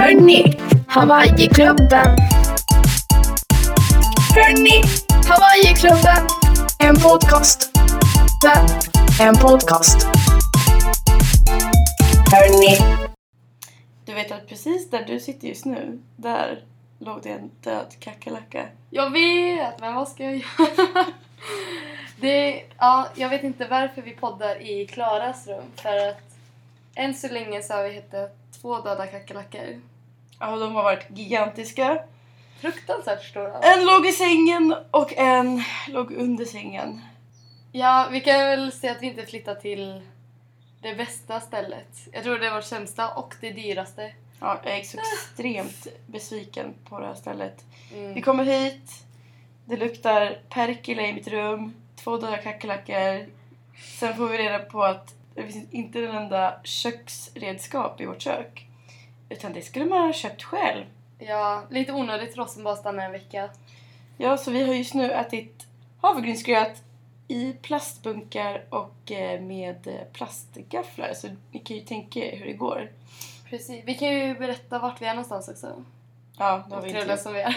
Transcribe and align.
Hörni, 0.00 0.58
Hawaiiklubben. 0.88 2.16
Hörni, 4.34 4.82
Hawaiiklubben. 5.28 6.26
En 6.78 6.94
podcast. 6.96 7.70
En 9.20 9.36
podcast. 9.36 10.06
Hörni. 12.32 13.00
Du 14.04 14.14
vet 14.14 14.32
att 14.32 14.48
precis 14.48 14.90
där 14.90 15.04
du 15.04 15.20
sitter 15.20 15.48
just 15.48 15.64
nu, 15.64 15.98
där 16.16 16.64
låg 16.98 17.22
det 17.22 17.30
en 17.30 17.50
död 17.60 17.94
kackerlacka. 17.98 18.66
Jag 18.90 19.10
vet, 19.10 19.80
men 19.80 19.94
vad 19.94 20.08
ska 20.08 20.24
jag 20.24 20.36
göra? 20.36 21.04
Det, 22.20 22.62
ja, 22.78 23.08
jag 23.14 23.28
vet 23.28 23.42
inte 23.42 23.66
varför 23.66 24.02
vi 24.02 24.10
poddar 24.10 24.62
i 24.62 24.86
Klaras 24.86 25.46
rum. 25.46 25.64
För 25.76 26.08
att 26.08 26.22
än 26.94 27.14
så 27.14 27.28
länge 27.28 27.62
så 27.62 27.74
har 27.74 27.82
vi 27.82 27.90
hittat 27.90 28.39
två 28.60 28.80
döda 28.80 29.06
kackerlackor. 29.06 29.80
Ja, 30.40 30.56
de 30.56 30.74
har 30.74 30.82
varit 30.82 31.06
gigantiska. 31.10 32.02
Fruktansvärt 32.60 33.24
stora. 33.24 33.58
En 33.58 33.86
låg 33.86 34.06
i 34.06 34.12
sängen 34.12 34.74
och 34.90 35.12
en 35.16 35.62
låg 35.88 36.12
under 36.12 36.44
sängen. 36.44 37.00
Ja, 37.72 38.08
vi 38.10 38.20
kan 38.20 38.38
väl 38.38 38.72
säga 38.72 38.92
att 38.92 39.02
vi 39.02 39.06
inte 39.06 39.26
flyttar 39.26 39.54
till 39.54 40.02
det 40.82 40.94
bästa 40.94 41.40
stället. 41.40 42.08
Jag 42.12 42.22
tror 42.22 42.38
det 42.38 42.46
är 42.46 42.54
vårt 42.54 42.64
sämsta 42.64 43.14
och 43.14 43.34
det 43.40 43.50
dyraste. 43.50 44.12
Ja, 44.40 44.60
jag 44.64 44.78
är 44.78 44.82
så 44.82 44.98
extremt 44.98 45.86
besviken 46.06 46.74
på 46.88 47.00
det 47.00 47.06
här 47.06 47.14
stället. 47.14 47.64
Mm. 47.94 48.14
Vi 48.14 48.22
kommer 48.22 48.44
hit, 48.44 48.90
det 49.64 49.76
luktar 49.76 50.38
perkele 50.48 51.06
i 51.06 51.12
mitt 51.12 51.28
rum, 51.28 51.74
två 51.96 52.16
döda 52.16 52.36
kackerlackor. 52.36 53.26
Sen 53.98 54.16
får 54.16 54.28
vi 54.28 54.38
reda 54.38 54.58
på 54.58 54.82
att 54.82 55.14
det 55.34 55.42
finns 55.42 55.72
inte 55.72 55.98
en 55.98 56.16
enda 56.16 56.60
köksredskap 56.64 58.00
i 58.00 58.06
vårt 58.06 58.22
kök. 58.22 58.66
Utan 59.28 59.52
det 59.52 59.62
skulle 59.62 59.84
man 59.84 60.06
ha 60.06 60.12
köpt 60.12 60.42
själv. 60.42 60.84
Ja, 61.18 61.62
lite 61.70 61.92
onödigt 61.92 62.34
för 62.34 62.42
oss 62.42 62.54
som 62.54 62.64
bara 62.64 62.76
stannar 62.76 63.04
en 63.04 63.12
vecka. 63.12 63.50
Ja, 64.16 64.36
så 64.36 64.50
vi 64.50 64.62
har 64.62 64.74
just 64.74 64.94
nu 64.94 65.12
ätit 65.12 65.66
havregrynsgröt 66.00 66.82
i 67.28 67.52
plastbunkar 67.52 68.64
och 68.70 69.12
eh, 69.12 69.40
med 69.40 69.86
eh, 69.86 70.06
plastgafflar. 70.12 71.14
Så 71.14 71.28
ni 71.52 71.58
kan 71.58 71.76
ju 71.76 71.82
tänka 71.82 72.20
er 72.20 72.36
hur 72.36 72.46
det 72.46 72.52
går. 72.52 72.90
Precis. 73.50 73.82
Vi 73.84 73.94
kan 73.94 74.08
ju 74.08 74.34
berätta 74.34 74.78
vart 74.78 75.02
vi 75.02 75.06
är 75.06 75.14
någonstans 75.14 75.48
också. 75.48 75.84
Ja, 76.38 76.64
det 76.68 76.74
har 76.74 76.82
vi 76.82 76.88
inte. 76.88 77.16
som 77.16 77.32
vi 77.32 77.40
är. 77.40 77.56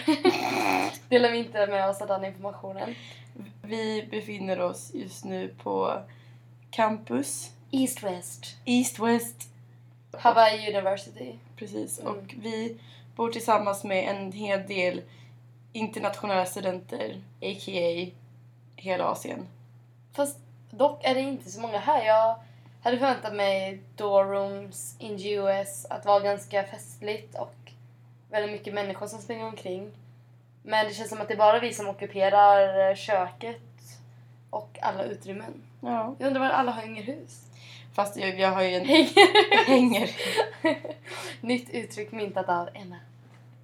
Delar 1.09 1.31
vi 1.31 1.37
inte 1.37 1.67
med 1.67 1.89
oss 1.89 2.01
av 2.01 2.07
den 2.07 2.25
informationen. 2.25 2.95
Vi 3.61 4.07
befinner 4.11 4.59
oss 4.59 4.91
just 4.93 5.25
nu 5.25 5.55
på 5.63 6.01
campus 6.71 7.51
East 7.75 8.03
West. 8.03 8.55
East 8.65 8.99
West. 8.99 9.49
Hawaii 10.11 10.69
University. 10.69 11.39
Precis. 11.55 11.99
Mm. 11.99 12.13
Och 12.13 12.33
vi 12.37 12.79
bor 13.15 13.31
tillsammans 13.31 13.83
med 13.83 14.09
en 14.09 14.31
hel 14.31 14.67
del 14.67 15.01
internationella 15.71 16.45
studenter, 16.45 17.21
a.k.a. 17.41 18.11
hela 18.75 19.05
Asien. 19.05 19.47
Fast 20.11 20.37
dock 20.69 20.99
är 21.03 21.15
det 21.15 21.21
inte 21.21 21.51
så 21.51 21.61
många 21.61 21.79
här. 21.79 22.05
Jag 22.05 22.35
hade 22.83 22.97
förväntat 22.97 23.35
mig 23.35 23.81
dormrooms 23.95 24.95
in 24.99 25.19
US 25.25 25.85
att 25.89 26.05
vara 26.05 26.19
ganska 26.19 26.63
festligt 26.63 27.35
och 27.35 27.71
väldigt 28.29 28.51
mycket 28.51 28.73
människor 28.73 29.07
som 29.07 29.19
springer 29.19 29.45
omkring. 29.45 29.91
Men 30.63 30.87
det 30.87 30.93
känns 30.93 31.09
som 31.09 31.21
att 31.21 31.27
det 31.27 31.33
är 31.33 31.37
bara 31.37 31.59
vi 31.59 31.73
som 31.73 31.87
ockuperar 31.87 32.89
eh, 32.89 32.95
köket 32.95 33.61
och 34.49 34.79
alla 34.81 35.03
utrymmen. 35.03 35.61
Ja. 35.81 36.15
Jag 36.19 36.27
undrar 36.27 36.39
var 36.39 36.49
alla 36.49 36.71
hus. 36.71 37.52
Fast 37.93 38.17
jag, 38.17 38.39
jag 38.39 38.49
har 38.51 38.63
ju 38.63 38.75
en 38.75 38.85
Hänger. 38.85 39.65
hänger. 39.65 40.09
Nytt 41.41 41.69
uttryck 41.69 42.11
myntat 42.11 42.49
av 42.49 42.69
Emma. 42.73 42.95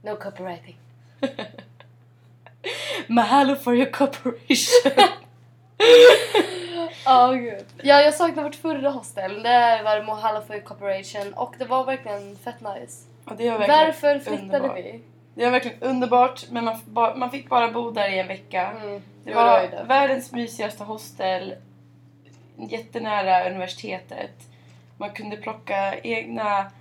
No 0.02 0.16
copywriting. 0.16 0.78
Mahalo 3.08 3.56
for 3.56 3.76
your 3.76 3.92
cooperation. 3.92 4.92
Oh, 7.06 7.34
gud. 7.34 7.66
Ja, 7.84 8.02
jag 8.02 8.14
saknar 8.14 8.44
vårt 8.44 8.56
förra 8.56 8.90
hostel. 8.90 9.44
Där 9.44 9.84
var 9.84 9.96
det 9.96 10.04
Mohalla 10.04 10.42
for 10.42 10.60
Corporation 10.60 11.34
och 11.34 11.56
det 11.60 11.66
var 11.66 11.86
verkligen 11.86 12.36
fett 12.36 12.62
nice. 12.62 13.08
Och 13.26 13.36
det 13.36 13.50
var 13.52 13.58
verkligen 13.58 13.86
Därför 13.86 14.20
flyttade 14.20 14.44
underbart. 14.44 14.78
vi. 14.78 15.02
Det 15.36 15.44
var 15.46 15.52
verkligen 15.52 15.78
underbart 15.82 16.46
men 16.50 16.66
man, 16.66 17.20
man 17.20 17.32
fick 17.32 17.50
bara 17.50 17.72
bo 17.72 17.92
där 17.92 18.10
i 18.10 18.20
en 18.20 18.28
vecka. 18.28 18.72
Mm. 18.84 19.02
Det 19.24 19.34
var 19.34 19.46
var 19.46 19.62
det. 19.62 19.84
världens 19.88 20.32
mysigaste 20.32 20.84
hostel. 20.84 21.56
Jättenära 22.70 23.50
universitetet. 23.50 24.32
Man 24.98 25.10
kunde 25.14 25.38
plocka 25.38 26.00
egna 26.00 26.72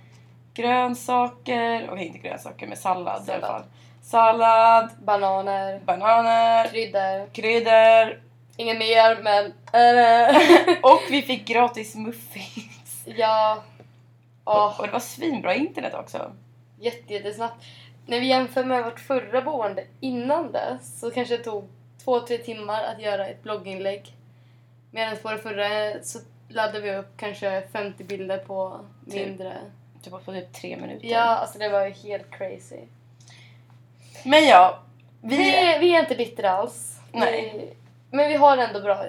grönsaker. 0.53 1.89
Okej, 1.91 2.05
inte 2.07 2.19
grönsaker, 2.19 2.67
men 2.67 2.77
sallad, 2.77 3.27
i 3.27 3.31
alla 3.31 3.41
Sallad. 3.41 3.61
fall. 3.61 3.63
Sallad, 4.03 4.89
Bananer, 5.03 5.79
bananer, 5.79 6.67
kryddor. 6.67 7.29
kryddor. 7.33 8.21
Inget 8.57 8.77
mer, 8.79 9.21
men... 9.23 9.45
Och 10.83 11.01
vi 11.09 11.21
fick 11.21 11.47
gratis 11.47 11.95
muffins. 11.95 13.03
ja. 13.05 13.63
Åh, 14.45 14.79
Och 14.79 14.85
det 14.87 14.93
var 14.93 14.99
svinbra 14.99 15.53
internet 15.55 15.93
också. 15.93 16.31
jätte, 16.79 17.13
jättesnabbt. 17.13 17.65
När 18.05 18.19
vi 18.19 18.27
jämför 18.27 18.63
med 18.63 18.83
vårt 18.83 18.99
förra 18.99 19.41
boende 19.41 19.83
innan 19.99 20.51
det 20.51 20.77
så 20.83 21.11
kanske 21.11 21.37
det 21.37 21.43
tog 21.43 21.67
två, 22.03 22.19
tre 22.19 22.37
timmar 22.37 22.83
att 22.83 23.01
göra 23.01 23.27
ett 23.27 23.43
blogginlägg. 23.43 24.13
Medan 24.91 25.17
på 25.17 25.31
det 25.31 25.37
förra 25.37 26.03
så 26.03 26.19
laddade 26.49 26.79
vi 26.79 26.95
upp 26.95 27.17
kanske 27.17 27.63
50 27.71 28.03
bilder 28.03 28.37
på 28.37 28.85
Typ. 29.05 29.13
mindre. 29.13 29.57
Typ 30.03 30.25
på 30.25 30.31
typ 30.33 30.53
tre 30.53 30.77
minuter. 30.77 31.07
Ja, 31.07 31.19
alltså 31.21 31.59
det 31.59 31.69
var 31.69 31.85
ju 31.85 31.91
helt 31.91 32.31
crazy. 32.31 32.79
Men 34.25 34.45
ja, 34.45 34.83
Vi, 35.21 35.37
vi... 35.37 35.55
är, 35.55 35.79
vi 35.79 35.95
är 35.95 35.99
inte 35.99 36.15
bittra 36.15 36.51
alls. 36.51 36.99
Nej. 37.11 37.51
Vi, 37.53 37.73
men 38.17 38.27
vi 38.27 38.35
har 38.35 38.57
det 38.57 38.63
ändå 38.63 38.81
bra. 38.81 39.05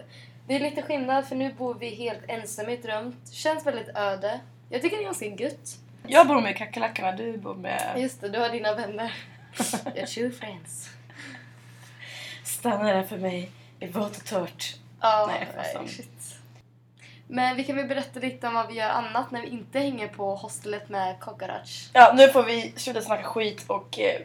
Det 0.47 0.57
är 0.57 0.61
lite 0.61 0.83
skillnad 0.83 1.27
för 1.27 1.37
nu 1.37 1.53
bor 1.53 1.75
vi 1.75 1.95
helt 1.95 2.21
ensamma 2.29 2.71
i 2.71 2.75
ett 2.75 2.85
rum. 2.85 3.17
Känns 3.33 3.67
väldigt 3.67 3.97
öde. 3.97 4.41
Jag 4.69 4.83
tycker 4.83 4.97
det 4.97 5.03
är 5.03 5.05
ganska 5.05 5.27
gött. 5.27 5.79
Jag 6.07 6.29
bor 6.29 6.41
med 6.41 6.57
kackerlackorna, 6.57 7.13
du 7.13 7.37
bor 7.37 7.55
med... 7.55 7.95
Just 7.97 8.21
det, 8.21 8.29
du 8.29 8.39
har 8.39 8.49
dina 8.49 8.75
vänner. 8.75 9.13
Your 9.97 10.07
true 10.07 10.31
friends. 10.31 10.91
Stanna 12.45 12.93
där 12.93 13.03
för 13.03 13.19
mig 13.19 13.51
i 13.81 13.87
vått 13.87 14.17
och 14.17 14.27
torrt. 14.27 14.77
Ja, 15.01 15.25
Nej, 15.29 15.89
shit. 15.89 16.37
Men 17.27 17.57
vi 17.57 17.65
kan 17.65 17.77
väl 17.77 17.87
berätta 17.87 18.21
lite 18.21 18.47
om 18.49 18.55
vad 18.55 18.69
vi 18.69 18.75
gör 18.75 18.89
annat 18.89 19.31
när 19.31 19.43
vi 19.43 19.49
inte 19.49 19.79
hänger 19.79 20.09
på 20.09 20.35
hostelet 20.35 20.89
med 20.89 21.21
Kokarac. 21.21 21.91
Ja, 21.93 22.13
nu 22.17 22.29
får 22.29 22.43
vi 22.43 22.73
sluta 22.77 23.03
snacka 23.03 23.23
skit 23.23 23.65
och 23.67 23.99
eh, 23.99 24.21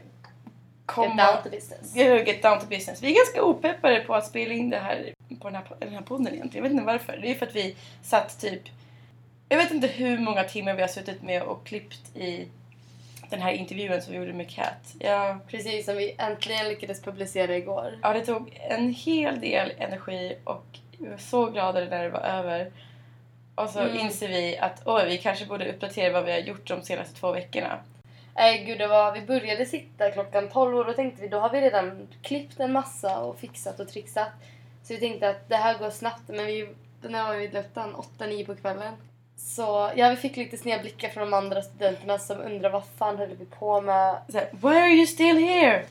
Get 0.88 1.18
down 1.18 1.44
to 1.44 1.50
business. 1.50 1.96
Get, 1.96 2.28
get 2.28 2.42
down 2.42 2.60
to 2.60 2.66
business. 2.66 3.04
Vi 3.04 3.12
är 3.12 3.16
ganska 3.16 3.44
opeppade 3.44 4.00
på 4.00 4.16
att 4.16 4.28
spela 4.28 4.54
in 4.54 4.70
det 4.70 4.78
här 4.78 5.14
på 5.42 5.50
den 5.50 5.56
här, 5.56 5.66
den 5.80 5.94
här 5.94 6.02
podden 6.02 6.34
egentligen. 6.34 6.64
Jag 6.66 6.70
vet 6.70 6.72
inte 6.72 6.86
varför. 6.86 7.18
Det 7.22 7.32
är 7.32 7.36
för 7.36 7.46
att 7.46 7.56
vi 7.56 7.76
satt 8.04 8.40
typ... 8.42 8.62
Jag 9.50 9.58
vet 9.58 9.72
inte 9.72 9.88
hur 9.88 10.20
många 10.20 10.44
timmar 10.44 10.74
vi 10.74 10.82
har 10.82 10.88
suttit 10.88 11.22
med 11.22 11.42
och 11.42 11.66
klippt 11.66 12.16
i 12.16 12.48
den 13.36 13.44
här 13.44 13.52
intervjun 13.52 14.02
som 14.02 14.14
vi 14.14 14.20
gjorde 14.20 14.34
med 14.34 14.50
Kat. 14.50 14.94
Ja, 15.00 15.40
Precis 15.48 15.86
som 15.86 15.98
vi 15.98 16.16
äntligen 16.18 16.68
lyckades 16.68 17.02
publicera 17.02 17.56
igår. 17.58 18.00
ja, 18.02 18.14
det 18.14 18.26
tog 18.26 18.60
en 18.70 18.94
hel 18.94 19.40
del 19.42 19.72
energi 19.78 20.36
och 20.44 20.66
vi 21.00 21.08
var 21.10 21.18
så 21.18 21.46
glada 21.46 21.80
när 21.80 22.04
det 22.04 22.10
var 22.10 22.20
över. 22.20 22.72
Och 23.56 23.70
så 23.70 23.80
Mm. 23.80 23.98
inser 24.00 24.28
vi 24.28 24.58
att 24.58 24.82
oj, 24.86 25.06
vi 25.08 25.18
kanske 25.18 25.46
borde 25.46 25.70
uppdatera 25.74 26.14
vad 26.14 26.26
vi 26.26 26.32
har 26.32 26.40
gjort 26.40 26.68
de 26.68 26.82
senaste 26.82 27.20
två 27.20 27.32
veckorna. 27.32 27.80
Nej 28.36 28.64
gud, 28.66 28.78
det 28.78 28.88
var, 28.88 29.12
vi 29.14 29.22
började 29.22 29.66
sitta 29.66 30.12
klockan 30.12 30.50
12 30.50 30.78
och 30.78 30.86
då 30.86 30.94
tänkte 30.94 31.22
vi 31.22 31.28
då 31.28 31.40
har 31.40 31.50
vi 31.50 31.62
redan 31.62 32.08
klippt 32.22 32.60
en 32.60 32.72
massa 32.72 33.20
och 33.20 33.40
fixat 33.40 33.80
och 33.80 33.88
trixat. 33.90 34.30
Så 34.84 34.94
vi 34.94 35.00
tänkte 35.00 35.30
att 35.30 35.50
det 35.50 35.56
här 35.56 35.78
går 35.78 35.90
snabbt 35.90 36.22
men 36.28 36.46
vi, 36.46 36.70
när 37.02 37.24
var 37.28 37.36
vi 37.36 37.48
den? 37.48 37.96
8-9 38.18 38.46
på 38.46 38.56
kvällen. 38.56 38.94
Så 39.38 39.92
ja, 39.96 40.10
vi 40.10 40.16
fick 40.16 40.38
lite 40.38 40.58
sneda 40.58 40.82
blickar 40.82 41.10
från 41.10 41.32
de 41.32 41.38
andra 41.38 41.62
studenterna 41.62 42.20
som 42.20 42.42
undrar 42.42 42.70
vad 42.70 42.84
fan 42.98 43.18
höll 43.18 43.36
vi 43.36 43.46
på 43.46 43.82
med. 43.82 44.18
Så 44.30 44.38
här, 44.38 44.50
Why 44.52 44.78
are 44.78 44.90
you 44.92 45.08
still 45.08 45.38
here? 45.38 45.86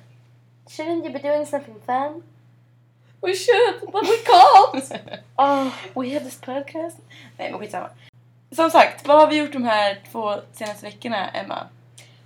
Shouldn't 0.66 1.04
you 1.04 1.12
be 1.12 1.18
doing 1.18 1.46
something 1.46 1.76
fun? 1.86 2.22
We 3.20 3.34
should, 3.34 3.92
but 3.92 4.02
we 4.02 4.16
can't! 4.24 5.00
oh, 5.36 5.72
We 6.02 6.14
have 6.14 6.24
this 6.24 6.40
podcast. 6.40 6.98
Nej 7.38 7.50
men 7.50 7.60
skitsamma. 7.60 7.88
Som 8.50 8.70
sagt, 8.70 9.06
vad 9.06 9.20
har 9.20 9.26
vi 9.26 9.36
gjort 9.36 9.52
de 9.52 9.64
här 9.64 10.00
två 10.12 10.36
senaste 10.52 10.86
veckorna, 10.86 11.30
Emma? 11.30 11.66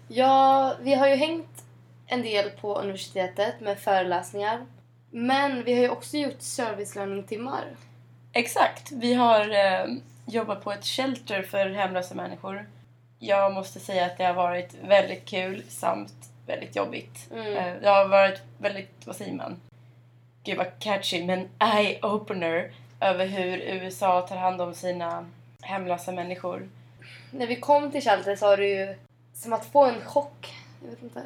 Ja, 0.08 0.74
vi 0.80 0.94
har 0.94 1.08
ju 1.08 1.14
hängt 1.14 1.64
en 2.06 2.22
del 2.22 2.50
på 2.50 2.74
universitetet 2.74 3.60
med 3.60 3.78
föreläsningar. 3.78 4.66
Men 5.10 5.64
vi 5.64 5.74
har 5.74 5.80
ju 5.80 5.88
också 5.88 6.16
gjort 6.16 6.40
service 6.42 6.94
learning-timmar. 6.94 7.64
Exakt, 8.32 8.92
vi 8.92 9.14
har 9.14 9.40
eh, 9.40 9.86
jobbat 10.28 10.64
på 10.64 10.72
ett 10.72 10.84
shelter 10.84 11.42
för 11.42 11.70
hemlösa 11.70 12.14
människor. 12.14 12.66
Jag 13.18 13.54
måste 13.54 13.80
säga 13.80 14.06
att 14.06 14.18
det 14.18 14.24
har 14.24 14.34
varit 14.34 14.74
väldigt 14.82 15.24
kul 15.24 15.62
samt 15.68 16.14
väldigt 16.46 16.76
jobbigt. 16.76 17.28
Mm. 17.32 17.56
Eh, 17.56 17.80
det 17.82 17.88
har 17.88 18.08
varit 18.08 18.42
väldigt, 18.58 19.06
vad 19.06 19.16
säger 19.16 19.34
man? 19.34 19.60
Gud 20.44 20.58
vad 20.58 20.78
catchy, 20.78 21.24
men 21.24 21.48
eye-opener 21.58 22.70
över 23.00 23.26
hur 23.26 23.58
USA 23.58 24.20
tar 24.20 24.36
hand 24.36 24.60
om 24.60 24.74
sina 24.74 25.26
hemlösa 25.60 26.12
människor. 26.12 26.68
När 27.30 27.46
vi 27.46 27.56
kom 27.56 27.90
till 27.90 28.02
shelter 28.02 28.36
så 28.36 28.46
har 28.46 28.56
det 28.56 28.66
ju 28.66 28.96
som 29.34 29.52
att 29.52 29.64
få 29.64 29.84
en 29.84 30.00
chock. 30.04 30.54
Jag 30.82 30.90
vet 30.90 31.02
inte. 31.02 31.22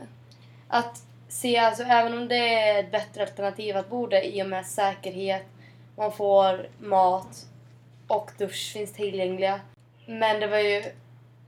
Att 0.69 1.03
se, 1.29 1.59
alltså 1.59 1.83
även 1.83 2.19
om 2.19 2.29
det 2.29 2.55
är 2.55 2.81
ett 2.81 2.93
bättre 2.93 3.23
alternativ 3.23 3.77
att 3.77 3.91
bo 3.91 4.07
där 4.07 4.23
i 4.23 4.43
och 4.43 4.49
med 4.49 4.67
säkerhet, 4.67 5.47
man 5.97 6.13
får 6.13 6.67
mat 6.79 7.47
och 8.07 8.31
dusch 8.39 8.73
finns 8.73 8.93
tillgängliga. 8.93 9.61
Men 10.07 10.41
det 10.41 10.47
var 10.47 10.59
ju 10.59 10.83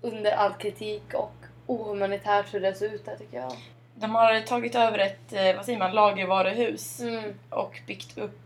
under 0.00 0.32
all 0.32 0.52
kritik 0.52 1.14
och 1.14 1.32
ohumanitärt 1.66 2.54
hur 2.54 2.60
det 2.60 2.74
såg 2.74 2.88
ut 2.92 3.04
där 3.04 3.16
tycker 3.16 3.36
jag. 3.36 3.52
De 3.94 4.14
har 4.14 4.40
tagit 4.40 4.74
över 4.74 4.98
ett, 4.98 5.32
eh, 5.32 5.56
vad 5.56 5.64
säger 5.64 5.78
man, 5.78 5.92
lagervaruhus 5.94 7.00
Mm. 7.00 7.34
och 7.50 7.80
byggt 7.86 8.18
upp 8.18 8.40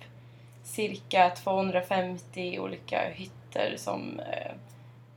cirka 0.65 1.31
250 1.31 2.59
olika 2.59 3.09
hytter 3.09 3.75
som 3.77 4.21
eh, 4.21 4.53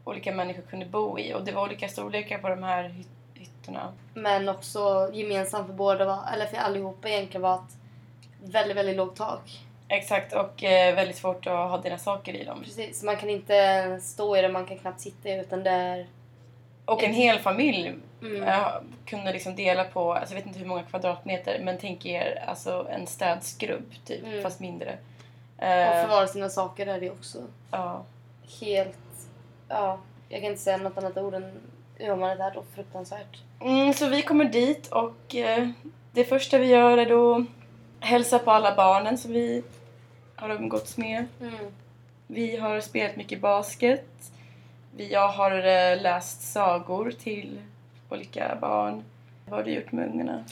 olika 0.04 0.32
människor 0.32 0.62
kunde 0.62 0.86
bo 0.86 1.20
i. 1.20 1.34
Och 1.34 1.44
det 1.46 1.52
var 1.52 1.64
olika 1.64 1.88
storlekar 1.90 2.38
på 2.38 2.50
de 2.50 2.64
här 2.64 2.84
hy- 2.84 3.06
hytterna. 3.40 3.94
Men 4.14 4.50
också 4.50 5.10
gemensamt 5.14 5.68
för 5.68 5.74
båda, 5.74 6.06
var, 6.06 6.20
eller 6.34 6.46
för 6.46 6.58
allihopa 6.58 7.10
egentligen 7.10 7.42
var 7.42 7.54
att 7.54 7.78
väldigt, 8.44 8.78
väldigt 8.78 8.96
lågt 8.96 9.16
tak. 9.16 9.60
Exakt, 9.94 10.34
och 10.34 10.64
eh, 10.64 10.96
väldigt 10.96 11.16
svårt 11.18 11.48
att 11.48 11.70
ha 11.70 11.78
dina 11.78 11.98
saker 11.98 12.34
i 12.34 12.44
dem. 12.44 12.62
Precis, 12.64 13.04
man 13.04 13.18
kan 13.18 13.30
inte 13.30 14.00
stå 14.02 14.38
i 14.38 14.42
det, 14.42 14.50
man 14.50 14.66
kan 14.66 14.78
knappt 14.78 15.02
sitta 15.02 15.30
i 15.30 15.40
utan 15.40 15.64
det 15.64 15.70
är... 15.70 16.08
Och 16.86 17.04
en 17.04 17.14
hel 17.14 17.40
familj 17.40 17.94
Mm. 18.22 18.44
eh, 18.44 18.68
kunde 19.06 19.34
liksom 19.34 19.56
dela 19.56 19.84
på, 19.84 20.14
alltså 20.14 20.34
jag 20.36 20.40
vet 20.40 20.48
inte 20.48 20.60
hur 20.60 20.66
många 20.66 20.84
kvadratmeter, 20.84 21.60
men 21.64 21.78
tänk 21.82 22.06
er 22.06 22.44
alltså 22.48 22.88
en 22.92 23.08
städskrubb 23.08 23.94
typ, 24.06 24.24
Mm. 24.26 24.44
fast 24.44 24.60
mindre. 24.60 24.98
Och 25.58 25.64
Eh, 25.64 26.02
förvara 26.02 26.28
sina 26.28 26.50
saker 26.50 26.88
är 26.88 27.00
det 27.00 27.10
också. 27.10 27.38
ja. 27.72 28.04
Helt... 28.62 28.98
Ja, 29.70 30.00
jag 30.30 30.42
kan 30.42 30.50
inte 30.50 30.62
säga 30.62 30.78
något 30.78 30.98
annat 30.98 31.18
ord 31.18 31.34
än 31.34 31.52
humanitärt 32.00 32.56
och 32.56 32.66
fruktansvärt. 32.76 33.42
Mm, 33.62 33.94
så 33.94 34.08
vi 34.08 34.22
kommer 34.22 34.46
dit 34.46 34.88
och 34.88 35.36
eh, 35.36 35.68
det 36.12 36.24
första 36.24 36.58
vi 36.58 36.66
gör 36.68 36.98
är 36.98 37.06
då 37.06 37.46
hälsa 38.00 38.40
på 38.40 38.52
alla 38.52 38.76
barnen 38.76 39.18
som 39.18 39.32
vi 39.34 39.64
har 40.42 40.50
umgåtts 40.50 40.98
med. 40.98 41.26
Mm. 41.42 41.56
Vi 42.28 42.58
har 42.58 42.82
spelat 42.82 43.16
mycket 43.16 43.42
basket. 43.42 44.08
Vi, 44.96 45.12
jag 45.12 45.28
har 45.28 45.52
eh, 45.52 46.02
läst 46.02 46.54
sagor 46.54 47.12
till 47.12 47.62
olika 48.10 48.58
barn. 48.62 49.04
Vad 49.46 49.60
har 49.60 49.66
du 49.66 49.72
gjort 49.72 49.92
med 49.92 50.10
ungarna? 50.10 50.44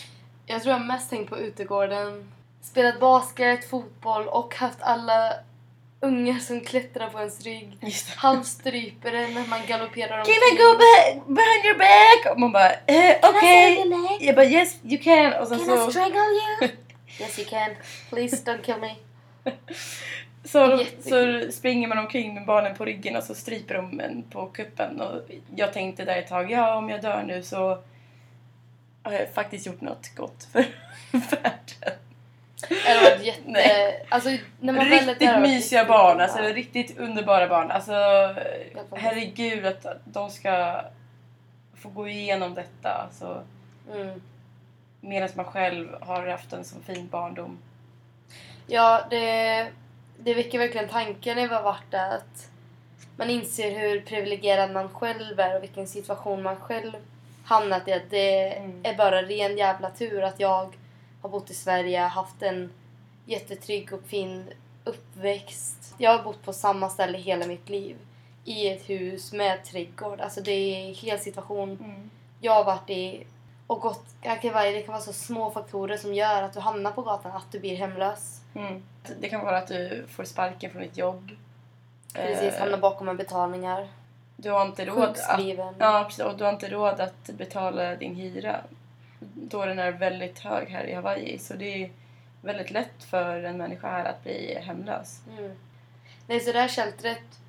Jag 0.45 0.63
tror 0.63 0.73
jag 0.73 0.85
mest 0.85 1.09
tänkt 1.09 1.29
på 1.29 1.37
utegården. 1.37 2.31
Spelat 2.61 2.99
basket, 2.99 3.69
fotboll 3.69 4.27
och 4.27 4.55
haft 4.55 4.81
alla 4.81 5.33
ungar 5.99 6.39
som 6.39 6.61
klättrar 6.61 7.09
på 7.09 7.19
ens 7.19 7.41
rygg. 7.41 7.77
Halvstryper 8.15 9.13
en 9.13 9.33
när 9.33 9.47
man 9.47 9.59
galopperar 9.67 10.25
Can 10.25 10.33
I 10.33 10.57
go 10.57 10.77
back 10.77 11.27
behind 11.27 11.65
your 11.65 11.77
back? 11.77 12.33
Och 12.33 12.39
man 12.39 12.51
bara 12.51 12.71
eh, 12.71 13.17
okej. 13.23 14.17
Jag 14.19 14.35
bara 14.35 14.45
yes 14.45 14.77
you 14.83 15.03
can. 15.03 15.33
Och 15.33 15.47
sen 15.47 15.59
så, 15.59 15.91
strangle 15.91 16.19
you? 16.19 16.69
yes 17.19 17.39
you 17.39 17.47
can. 17.49 17.69
Please 18.09 18.35
don't 18.45 18.61
kill 18.61 18.77
me. 18.77 18.95
Så, 20.43 20.85
så 20.99 21.51
springer 21.51 21.87
man 21.87 21.97
omkring 21.97 22.33
med 22.33 22.45
barnen 22.45 22.75
på 22.75 22.85
ryggen 22.85 23.15
och 23.15 23.23
så 23.23 23.35
stryper 23.35 23.75
de 23.75 23.99
en 23.99 24.23
på 24.23 24.45
kuppen. 24.45 25.01
Och 25.01 25.21
jag 25.55 25.73
tänkte 25.73 26.05
där 26.05 26.17
ett 26.17 26.27
tag, 26.27 26.51
ja 26.51 26.75
om 26.75 26.89
jag 26.89 27.01
dör 27.01 27.23
nu 27.27 27.43
så 27.43 27.77
har 29.03 29.11
jag 29.11 29.33
faktiskt 29.33 29.65
gjort 29.65 29.81
något 29.81 30.15
gott 30.15 30.47
för 30.51 30.59
världen. 31.11 31.99
Det 32.69 33.09
varit 33.11 33.25
jätte... 33.25 33.41
Nej. 33.45 34.05
Alltså, 34.09 34.29
när 34.59 34.73
man 34.73 34.89
väl 34.89 35.07
Riktigt 35.07 35.27
har 35.27 35.39
varit 35.39 35.49
mysiga 35.49 35.79
riktigt 35.81 35.87
barn, 35.87 36.19
alltså 36.19 36.39
riktigt 36.39 36.97
underbara 36.97 37.47
barn. 37.47 37.71
Alltså 37.71 37.93
herregud 38.91 39.65
att 39.65 39.85
de 40.05 40.29
ska 40.29 40.81
få 41.75 41.89
gå 41.89 42.07
igenom 42.07 42.53
detta. 42.53 42.89
Alltså, 42.89 43.43
Mm. 43.93 44.21
Medan 45.01 45.29
man 45.35 45.45
själv 45.45 45.95
har 46.01 46.27
haft 46.27 46.53
en 46.53 46.65
så 46.65 46.79
fin 46.79 47.07
barndom. 47.07 47.57
Ja, 48.71 49.05
det, 49.09 49.67
det 50.17 50.33
väcker 50.33 50.59
verkligen 50.59 50.89
tanken 50.89 51.35
när 51.37 51.47
vi 51.47 51.53
har 51.55 51.63
varit 51.63 51.91
där 51.91 52.15
att 52.15 52.49
man 53.17 53.29
inser 53.29 53.79
hur 53.79 54.01
privilegierad 54.01 54.71
man 54.71 54.89
själv 54.89 55.39
är 55.39 55.55
och 55.57 55.63
vilken 55.63 55.87
situation 55.87 56.43
man 56.43 56.55
själv 56.55 56.93
hamnat 57.45 57.87
i. 57.87 57.93
Att 57.93 58.09
det 58.09 58.53
Mm. 58.53 58.79
är 58.83 58.95
bara 58.97 59.21
ren 59.23 59.57
jävla 59.57 59.89
tur 59.89 60.21
att 60.23 60.39
jag 60.39 60.75
har 61.21 61.29
bott 61.29 61.49
i 61.49 61.53
Sverige, 61.53 61.99
haft 61.99 62.41
en 62.41 62.69
jättetrygg 63.25 63.93
och 63.93 64.03
fin 64.07 64.45
uppväxt. 64.83 65.95
Jag 65.97 66.17
har 66.17 66.23
bott 66.23 66.43
på 66.43 66.53
samma 66.53 66.89
ställe 66.89 67.17
hela 67.17 67.47
mitt 67.47 67.69
liv. 67.69 67.95
I 68.45 68.67
ett 68.69 68.89
hus 68.89 69.33
med 69.33 69.63
trädgård. 69.65 70.21
Alltså 70.21 70.41
det 70.41 70.51
är 70.51 70.87
en 70.87 70.93
hel 70.95 71.19
situation 71.19 71.77
jag 72.41 72.51
har 72.53 72.63
varit 72.63 72.89
i 72.89 73.23
och 73.69 73.79
gått, 73.81 74.05
det 74.21 74.35
kan 74.35 74.53
vara- 74.53 74.71
det 74.71 74.81
kan 74.81 74.91
vara 74.93 75.01
så 75.03 75.13
små 75.13 75.51
faktorer 75.51 75.97
som 75.97 76.13
gör 76.13 76.43
att 76.43 76.53
du 76.53 76.59
hamnar 76.59 76.91
på 76.91 77.01
gatan, 77.01 77.31
att 77.31 77.51
du 77.51 77.59
blir 77.59 77.75
hemlös. 77.77 78.41
Mm. 78.55 78.83
Det 79.19 79.29
kan 79.29 79.45
vara 79.45 79.57
att 79.57 79.67
du 79.67 80.05
får 80.09 80.23
sparken 80.23 80.71
från 80.71 80.81
ditt 80.81 80.97
jobb. 80.97 81.29
Precis, 82.13 82.53
Eh, 82.53 82.59
hamnar 82.59 82.77
bakom 82.77 83.05
med 83.05 83.17
betalningar. 83.17 83.87
Du 84.37 84.51
har 84.51 84.65
inte 84.65 84.85
råd 84.85 84.97
att, 85.09 85.39
ja, 85.79 86.03
precis, 86.07 86.25
och 86.25 86.37
du 86.37 86.43
har 86.43 86.51
inte 86.51 86.69
råd 86.69 86.99
att 86.99 87.23
betala 87.29 87.95
din 87.95 88.15
hyra. 88.15 88.61
Då 89.33 89.65
den 89.65 89.79
är 89.79 89.91
väldigt 89.91 90.39
hög 90.39 90.67
här 90.69 90.83
i 90.83 90.93
Hawaii. 90.93 91.39
Så 91.39 91.53
det 91.53 91.83
är 91.83 91.91
väldigt 92.41 92.71
lätt 92.71 93.03
för 93.03 93.43
en 93.43 93.57
människa 93.57 93.87
här 93.91 94.05
att 94.05 94.23
bli 94.23 94.59
hemlös. 94.61 95.21
Mm. 95.37 95.55
Nej, 96.27 96.39
så 96.39 96.51
det 96.51 96.59
här 96.59 96.67
sheltret 96.67 97.39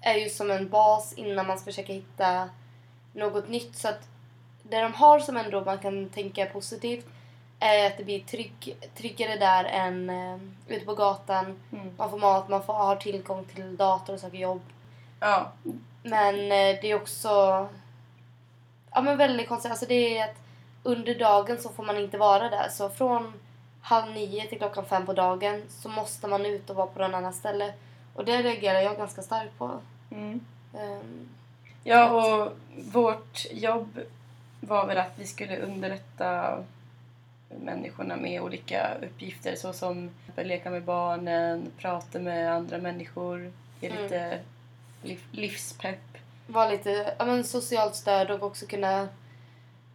är 0.00 0.14
ju 0.14 0.28
som 0.28 0.50
en 0.50 0.68
bas 0.68 1.12
innan 1.12 1.46
man 1.46 1.58
ska 1.58 1.64
försöka 1.64 1.92
hitta 1.92 2.48
något 3.12 3.48
nytt. 3.48 3.76
Så 3.76 3.88
att 3.88 4.08
det 4.68 4.80
de 4.80 4.94
har 4.94 5.18
som 5.18 5.36
ändå 5.36 5.64
man 5.64 5.78
kan 5.78 6.08
tänka 6.08 6.46
positivt 6.46 7.06
är 7.60 7.86
att 7.86 7.96
det 7.96 8.04
blir 8.04 8.20
trygg, 8.20 8.76
tryggare 8.96 9.36
där 9.36 9.64
än 9.64 10.10
eh, 10.10 10.38
ute 10.68 10.84
på 10.86 10.94
gatan. 10.94 11.60
Mm. 11.72 11.94
Man 11.96 12.10
får 12.10 12.18
mat, 12.18 12.48
man 12.48 12.62
får, 12.62 12.74
har 12.74 12.96
tillgång 12.96 13.44
till 13.44 13.76
dator 13.76 14.14
och 14.14 14.20
söker 14.20 14.38
jobb. 14.38 14.62
Ja, 15.20 15.52
Men 16.02 16.34
eh, 16.34 16.80
det 16.80 16.84
är 16.84 16.94
också 16.94 17.28
ja, 18.90 19.02
men 19.02 19.16
väldigt 19.16 19.48
konstigt. 19.48 19.70
Alltså 19.70 19.86
det 19.86 20.18
är 20.18 20.24
att 20.24 20.36
under 20.82 21.14
dagen 21.14 21.58
så 21.58 21.68
får 21.68 21.84
man 21.84 21.98
inte 21.98 22.18
vara 22.18 22.50
där. 22.50 22.68
Så 22.68 22.88
från 22.90 23.32
halv 23.82 24.12
nio 24.14 24.46
till 24.46 24.58
klockan 24.58 24.84
fem 24.84 25.06
på 25.06 25.12
dagen 25.12 25.62
så 25.68 25.88
måste 25.88 26.26
man 26.26 26.46
ut 26.46 26.70
och 26.70 26.76
vara 26.76 26.86
på 26.86 26.98
någon 26.98 27.14
annan 27.14 27.32
ställe. 27.32 27.72
Och 28.14 28.24
det 28.24 28.42
reagerar 28.42 28.80
jag 28.80 28.96
ganska 28.96 29.22
starkt 29.22 29.58
på. 29.58 29.70
mm. 30.10 30.40
Ehm, 30.78 31.28
Ja, 31.86 32.10
och 32.10 32.52
vårt 32.92 33.46
jobb 33.52 34.00
var 34.66 34.86
väl 34.86 34.98
att 34.98 35.12
vi 35.16 35.26
skulle 35.26 35.58
underlätta 35.58 36.58
människorna 37.48 38.16
med 38.16 38.40
olika 38.42 38.94
uppgifter 39.02 39.56
såsom 39.56 40.10
att 40.36 40.46
leka 40.46 40.70
med 40.70 40.82
barnen, 40.82 41.70
prata 41.78 42.18
med 42.18 42.52
andra 42.54 42.78
människor, 42.78 43.52
ge 43.80 43.88
Mm. 43.88 44.02
lite 44.02 44.38
liv- 45.02 45.24
livspepp. 45.32 45.98
vara 46.46 46.68
lite 46.70 47.14
ja, 47.18 47.24
men 47.24 47.44
socialt 47.44 47.94
stöd 47.94 48.30
och 48.30 48.42
också 48.42 48.66
kunna... 48.66 49.08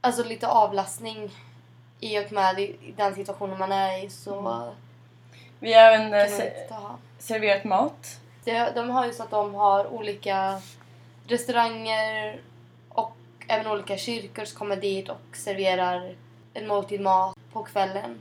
Alltså 0.01 0.23
lite 0.23 0.47
avlastning 0.47 1.29
i 1.99 2.19
och 2.19 2.31
med 2.31 2.59
i, 2.59 2.93
den 2.97 3.15
situationen 3.15 3.59
man 3.59 3.71
är 3.71 4.05
i. 4.05 4.09
Så 4.09 4.39
Mm. 4.39 4.75
Vi 5.59 5.73
har 5.73 5.81
även 5.81 6.13
eh, 6.13 6.27
se- 6.27 6.67
serverat 7.19 7.63
mat. 7.63 8.19
Det, 8.43 8.71
de 8.75 8.89
har 8.89 9.05
ju 9.05 9.13
så 9.13 9.23
att 9.23 9.31
de 9.31 9.55
har 9.55 9.87
olika 9.93 10.61
restauranger 11.27 12.39
även 13.49 13.67
olika 13.71 13.97
kyrkor 13.97 14.45
som 14.45 14.57
kommer 14.59 14.75
dit 14.75 15.09
och 15.09 15.35
serverar 15.35 16.15
en 16.53 16.67
måltid 16.67 17.01
mat 17.01 17.35
på 17.53 17.63
kvällen. 17.63 18.19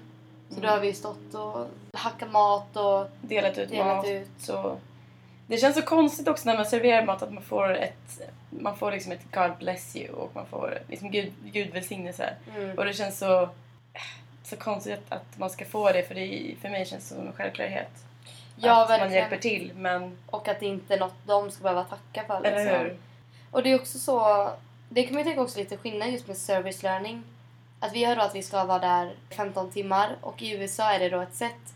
Så 0.49 0.55
Mm. 0.55 0.67
då 0.67 0.69
har 0.69 0.81
vi 0.81 0.93
stått 0.93 1.35
och 1.35 1.67
hackat 1.93 2.31
mat 2.31 2.77
och 2.77 3.07
delat 3.21 3.59
ut 3.59 3.69
delat 3.71 3.97
mat. 3.97 4.07
ut. 4.07 4.29
Så 4.39 4.77
det 5.47 5.57
känns 5.59 5.77
så 5.77 5.83
konstigt 5.83 6.29
också 6.29 6.49
när 6.49 6.57
man 6.57 6.67
serverar 6.67 7.07
mat 7.07 7.23
att 7.23 7.33
man 7.33 7.43
får 7.43 7.75
ett 7.77 8.21
man 8.51 8.77
får 8.77 8.93
liksom 8.93 9.13
ett 9.13 9.33
God 9.33 9.51
bless 9.59 9.97
you 9.97 10.15
och 10.15 10.31
man 10.35 10.47
får 10.47 10.79
liksom 10.89 11.11
Gud, 11.11 11.33
Gud 11.45 11.71
välsignelse. 11.73 12.35
Mm. 12.57 12.79
Och 12.79 12.85
det 12.85 12.93
känns 12.93 13.19
så, 13.19 13.49
så 14.45 14.57
konstigt 14.57 15.01
att, 15.09 15.39
man 15.39 15.51
ska 15.51 15.65
få 15.65 15.93
det 15.93 16.03
för 16.03 16.15
det, 16.15 16.55
för 16.61 16.69
mig 16.69 16.87
känns 16.87 17.09
det 17.09 17.15
som 17.15 17.27
en 17.27 17.33
självklarhet. 17.33 17.91
Ja, 18.57 18.83
att 18.83 18.89
man 18.89 18.99
verkligen. 18.99 19.13
hjälper 19.23 19.37
till 19.37 19.73
men, 19.77 20.19
Och 20.27 20.49
att 20.49 20.61
det 20.61 20.67
inte 20.67 20.95
är 20.95 20.99
något 20.99 21.15
de 21.27 21.51
ska 21.51 21.63
behöva 21.63 21.85
tacka 21.85 22.25
för. 22.27 22.45
eller 22.45 22.65
liksom. 22.65 22.81
hur? 22.81 22.97
Och 23.51 23.63
det 23.63 23.71
är 23.73 23.75
också 23.81 23.99
så, 23.99 24.51
det 24.89 25.03
kan 25.03 25.15
man 25.15 25.21
ju 25.21 25.25
tänka 25.25 25.43
också 25.43 25.59
lite 25.59 25.77
skillnad 25.77 26.09
just 26.09 26.29
med 26.29 26.37
service 26.37 26.83
learning. 26.83 27.23
Att 27.81 27.93
vi 27.93 28.05
har 28.05 28.17
då 28.17 28.23
att 28.23 28.35
vi 28.35 28.43
ska 28.43 28.65
vara 28.65 28.79
där 28.79 29.15
15 29.31 29.71
timmar 29.71 30.17
och 30.21 30.43
i 30.43 30.51
USA 30.51 30.93
är 30.93 30.99
det 30.99 31.09
då 31.09 31.21
ett 31.21 31.35
sätt 31.35 31.75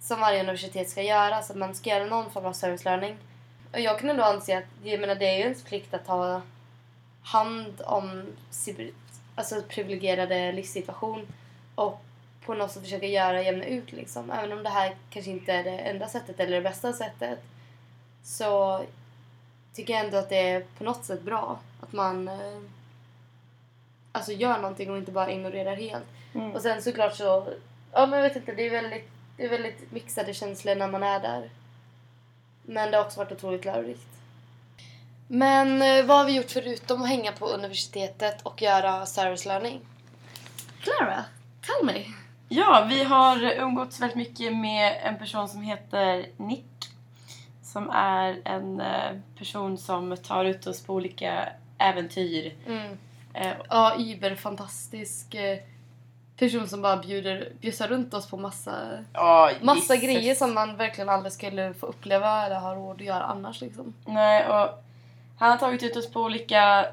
som 0.00 0.20
varje 0.20 0.40
universitet 0.40 0.90
ska 0.90 1.02
göra, 1.02 1.42
så 1.42 1.52
att 1.52 1.58
man 1.58 1.74
ska 1.74 1.90
göra 1.90 2.06
någon 2.06 2.30
form 2.30 2.46
av 2.46 2.52
service 2.52 2.84
learning. 2.84 3.16
Och 3.72 3.80
jag 3.80 3.98
kan 3.98 4.10
ändå 4.10 4.22
anse 4.22 4.58
att 4.58 4.64
jag 4.82 5.00
menar, 5.00 5.14
det 5.14 5.26
är 5.26 5.36
ju 5.36 5.42
ens 5.42 5.62
plikt 5.62 5.94
att 5.94 6.06
ta 6.06 6.42
hand 7.22 7.82
om 7.84 8.26
sin 8.50 8.94
alltså, 9.34 9.62
privilegierade 9.68 10.52
livssituation 10.52 11.26
och 11.74 12.02
på 12.46 12.54
något 12.54 12.72
sätt 12.72 12.82
försöka 12.82 13.06
göra 13.06 13.42
jämna 13.42 13.64
ut 13.64 13.92
liksom. 13.92 14.30
Även 14.30 14.52
om 14.52 14.62
det 14.62 14.68
här 14.70 14.96
kanske 15.10 15.30
inte 15.30 15.52
är 15.52 15.64
det 15.64 15.78
enda 15.78 16.08
sättet 16.08 16.40
eller 16.40 16.56
det 16.56 16.62
bästa 16.62 16.92
sättet 16.92 17.38
så 18.22 18.80
tycker 19.74 19.92
jag 19.92 20.04
ändå 20.04 20.16
att 20.16 20.28
det 20.28 20.48
är 20.50 20.64
på 20.78 20.84
något 20.84 21.04
sätt 21.04 21.22
bra 21.22 21.58
att 21.80 21.92
man 21.92 22.28
eh, 22.28 22.60
alltså, 24.12 24.32
gör 24.32 24.58
någonting 24.58 24.90
och 24.90 24.98
inte 24.98 25.12
bara 25.12 25.32
ignorerar 25.32 25.76
helt. 25.76 26.04
Mm. 26.34 26.52
Och 26.52 26.62
sen 26.62 26.82
såklart 26.82 27.16
så, 27.16 27.46
ja 27.92 28.06
men 28.06 28.18
jag 28.18 28.28
vet 28.28 28.36
inte, 28.36 28.52
det 28.52 28.66
är 28.66 28.70
väldigt, 28.70 29.10
det 29.36 29.44
är 29.44 29.48
väldigt 29.48 29.92
mixade 29.92 30.34
känslor 30.34 30.74
när 30.74 30.88
man 30.88 31.02
är 31.02 31.20
där. 31.20 31.50
Men 32.62 32.90
det 32.90 32.96
har 32.96 33.04
också 33.04 33.20
varit 33.20 33.32
otroligt 33.32 33.64
lärorikt. 33.64 34.08
Men 35.28 35.82
eh, 35.82 36.04
vad 36.04 36.18
har 36.18 36.24
vi 36.24 36.36
gjort 36.36 36.50
förutom 36.50 37.02
att 37.02 37.08
hänga 37.08 37.32
på 37.32 37.46
universitetet 37.46 38.42
och 38.42 38.62
göra 38.62 39.06
service 39.06 39.46
learning? 39.46 39.80
Clara, 40.80 41.24
tell 41.60 41.86
me. 41.86 42.04
Ja, 42.48 42.86
vi 42.90 43.04
har 43.04 43.52
umgåtts 43.52 44.00
väldigt 44.00 44.16
mycket 44.16 44.56
med 44.56 45.00
en 45.02 45.18
person 45.18 45.48
som 45.48 45.62
heter 45.62 46.26
Nick. 46.36 46.73
Som 47.74 47.90
är 47.90 48.40
en 48.44 48.80
eh, 48.80 49.18
person 49.38 49.78
som 49.78 50.16
tar 50.16 50.44
ut 50.44 50.66
oss 50.66 50.82
på 50.82 50.94
olika 50.94 51.48
äventyr. 51.78 52.54
Mm. 52.66 52.98
Eh, 53.34 53.52
Ja, 53.70 53.96
Iber-fantastisk 53.98 55.34
eh, 55.34 55.58
person 56.36 56.68
som 56.68 56.82
bara 56.82 56.96
bjuder, 56.96 57.52
bjussar 57.60 57.88
runt 57.88 58.14
oss 58.14 58.30
på 58.30 58.36
massa, 58.36 59.04
ja, 59.12 59.50
massa 59.62 59.96
grejer 59.96 60.34
som 60.34 60.54
man 60.54 60.76
verkligen 60.76 61.08
aldrig 61.08 61.32
skulle 61.32 61.74
få 61.74 61.86
uppleva 61.86 62.46
eller 62.46 62.56
ha 62.60 62.74
råd 62.74 62.96
att 62.96 63.06
göra 63.06 63.22
annars 63.22 63.60
liksom. 63.60 63.94
Nej, 64.06 64.48
och 64.48 64.84
han 65.38 65.50
har 65.50 65.56
tagit 65.56 65.82
ut 65.82 65.96
oss 65.96 66.10
på 66.10 66.20
olika 66.20 66.86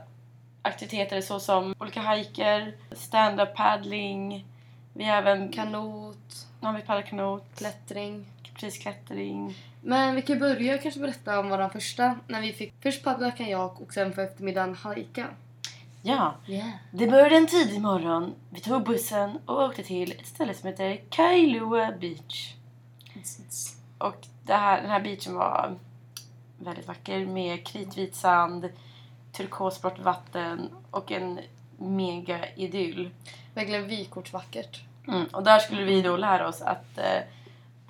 aktiviteter 0.62 1.22
såsom 1.22 1.76
olika 1.80 2.00
hajker, 2.02 2.74
stand-up 2.92 3.56
paddling. 3.56 4.46
Vi 4.94 5.04
har 5.04 5.18
även 5.18 5.50
Kanot, 5.52 6.48
har 6.62 6.74
vi 6.74 6.82
paddlat 6.82 7.06
kanot, 7.06 7.46
klättring. 7.56 8.26
Prisklättring. 8.54 9.56
Men 9.82 10.16
vi 10.16 10.22
kan 10.22 10.40
börja 10.40 10.78
kanske 10.78 11.00
berätta 11.00 11.40
om 11.40 11.50
våran 11.50 11.70
första, 11.70 12.16
när 12.28 12.42
vi 12.42 12.54
fick 12.54 12.74
först 12.84 13.04
paddla 13.04 13.32
kajak 13.32 13.82
och 13.82 13.94
sen 13.94 14.14
på 14.14 14.22
eftermiddagen 14.22 14.76
hajka. 14.76 15.28
Ja, 16.04 16.36
Yeah. 16.48 16.70
det 16.92 17.08
började 17.08 17.36
en 17.36 17.48
tidig 17.48 17.82
morgon. 17.82 18.34
Vi 18.50 18.60
tog 18.60 18.84
bussen 18.84 19.40
och 19.46 19.64
åkte 19.64 19.84
till 19.84 20.12
ett 20.12 20.28
ställe 20.28 20.54
som 20.54 20.68
heter 20.70 21.02
Kailua 21.10 21.92
Beach. 21.92 22.54
Och 23.98 24.28
det 24.44 24.54
här, 24.54 24.82
den 24.82 24.92
här 24.92 25.00
beachen 25.02 25.36
var 25.36 25.76
väldigt 26.60 26.88
vacker 26.88 27.26
med 27.26 27.68
kritvit 27.68 28.16
sand, 28.16 28.70
turkosblått 29.32 30.00
vatten 30.00 30.70
och 30.92 31.12
en 31.12 31.40
mega 31.78 32.40
idyll. 32.56 33.10
Verkligen 33.54 33.88
vykortsvackert. 33.88 34.82
Mm. 35.08 35.26
Och 35.26 35.44
där 35.44 35.60
skulle 35.60 35.84
vi 35.84 36.02
då 36.02 36.18
lära 36.18 36.48
oss 36.48 36.62
att 36.62 36.98
eh, 36.98 37.22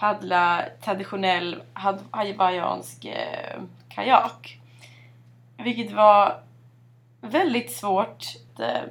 paddla 0.02 0.66
traditionell 0.84 1.62
hawaiiansk 2.12 3.06
eh, 3.06 3.62
kajak. 3.90 4.60
Vilket 5.58 5.92
var 5.92 6.40
väldigt 7.22 7.72
svårt 7.72 8.26
att 8.54 8.60
eh, 8.60 8.82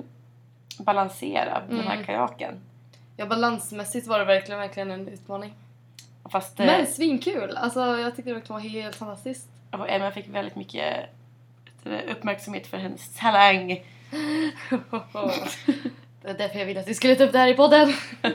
balansera 0.78 1.62
den 1.68 1.80
här 1.80 1.94
Mm. 1.94 2.06
kajaken. 2.06 2.60
Ja, 3.16 3.26
balansmässigt 3.26 4.06
var 4.06 4.18
det 4.18 4.24
verkligen, 4.24 4.60
verkligen 4.60 4.90
en 4.90 5.08
utmaning. 5.08 5.54
Fast 6.30 6.60
eh, 6.60 6.66
Men 6.66 6.86
svinkul! 6.86 7.56
Alltså 7.56 7.80
jag 7.80 8.16
tyckte 8.16 8.30
det 8.30 8.34
verkligen 8.34 8.62
var 8.62 8.68
helt 8.68 8.96
fantastiskt. 8.96 9.48
och 9.72 9.90
Emma 9.90 10.10
fick 10.10 10.28
väldigt 10.28 10.56
mycket 10.56 11.08
eh, 11.84 12.12
uppmärksamhet 12.16 12.66
för 12.66 12.76
hennes 12.78 13.16
talang. 13.16 13.68
det 16.20 16.28
var 16.28 16.34
därför 16.38 16.58
jag 16.58 16.66
ville 16.66 16.80
att 16.80 16.88
vi 16.88 16.94
skulle 16.94 17.14
ta 17.14 17.24
upp 17.24 17.32
det 17.32 17.38
här 17.38 17.48
i 17.48 17.54
podden. 17.54 17.92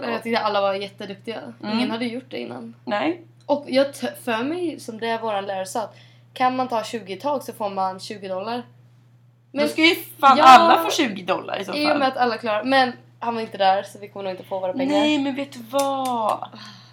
Men 0.00 0.12
jag 0.12 0.22
tyckte 0.22 0.40
alla 0.40 0.60
var 0.60 0.74
jätteduktiga. 0.74 1.40
Mm. 1.62 1.76
Ingen 1.78 1.90
hade 1.90 2.04
gjort 2.04 2.30
det 2.30 2.38
innan. 2.38 2.74
Nej, 2.84 3.22
Och 3.46 3.64
jag 3.68 3.86
för 3.96 4.44
mig, 4.44 4.80
som 4.80 4.98
det 5.00 5.18
våran 5.18 5.46
lärare 5.46 5.66
sa, 5.66 5.82
att 5.82 5.96
kan 6.34 6.56
man 6.56 6.68
ta 6.68 6.84
20 6.84 7.16
tag 7.16 7.42
så 7.42 7.52
får 7.52 7.70
man 7.70 8.00
20 8.00 8.28
dollar. 8.28 8.62
då 9.52 9.68
ska 9.68 9.82
ju 9.82 9.94
fan 9.94 10.38
Ja. 10.38 10.44
alla 10.44 10.82
få 10.84 10.90
20 10.90 11.22
dollar 11.22 11.60
i 11.60 11.64
så 11.64 11.74
I 11.74 11.84
och 11.84 11.88
fall. 11.88 11.98
med 11.98 12.08
att 12.08 12.16
alla 12.16 12.38
klarar 12.38 12.64
Men 12.64 12.92
han 13.18 13.34
var 13.34 13.42
inte 13.42 13.58
där 13.58 13.82
så 13.82 13.98
vi 13.98 14.08
kommer 14.08 14.22
nog 14.24 14.32
inte 14.32 14.44
få 14.44 14.60
våra 14.60 14.72
pengar. 14.72 14.92
Nej, 15.00 15.18
men 15.18 15.34
vet 15.34 15.52
du 15.52 15.58
vad? 15.70 16.48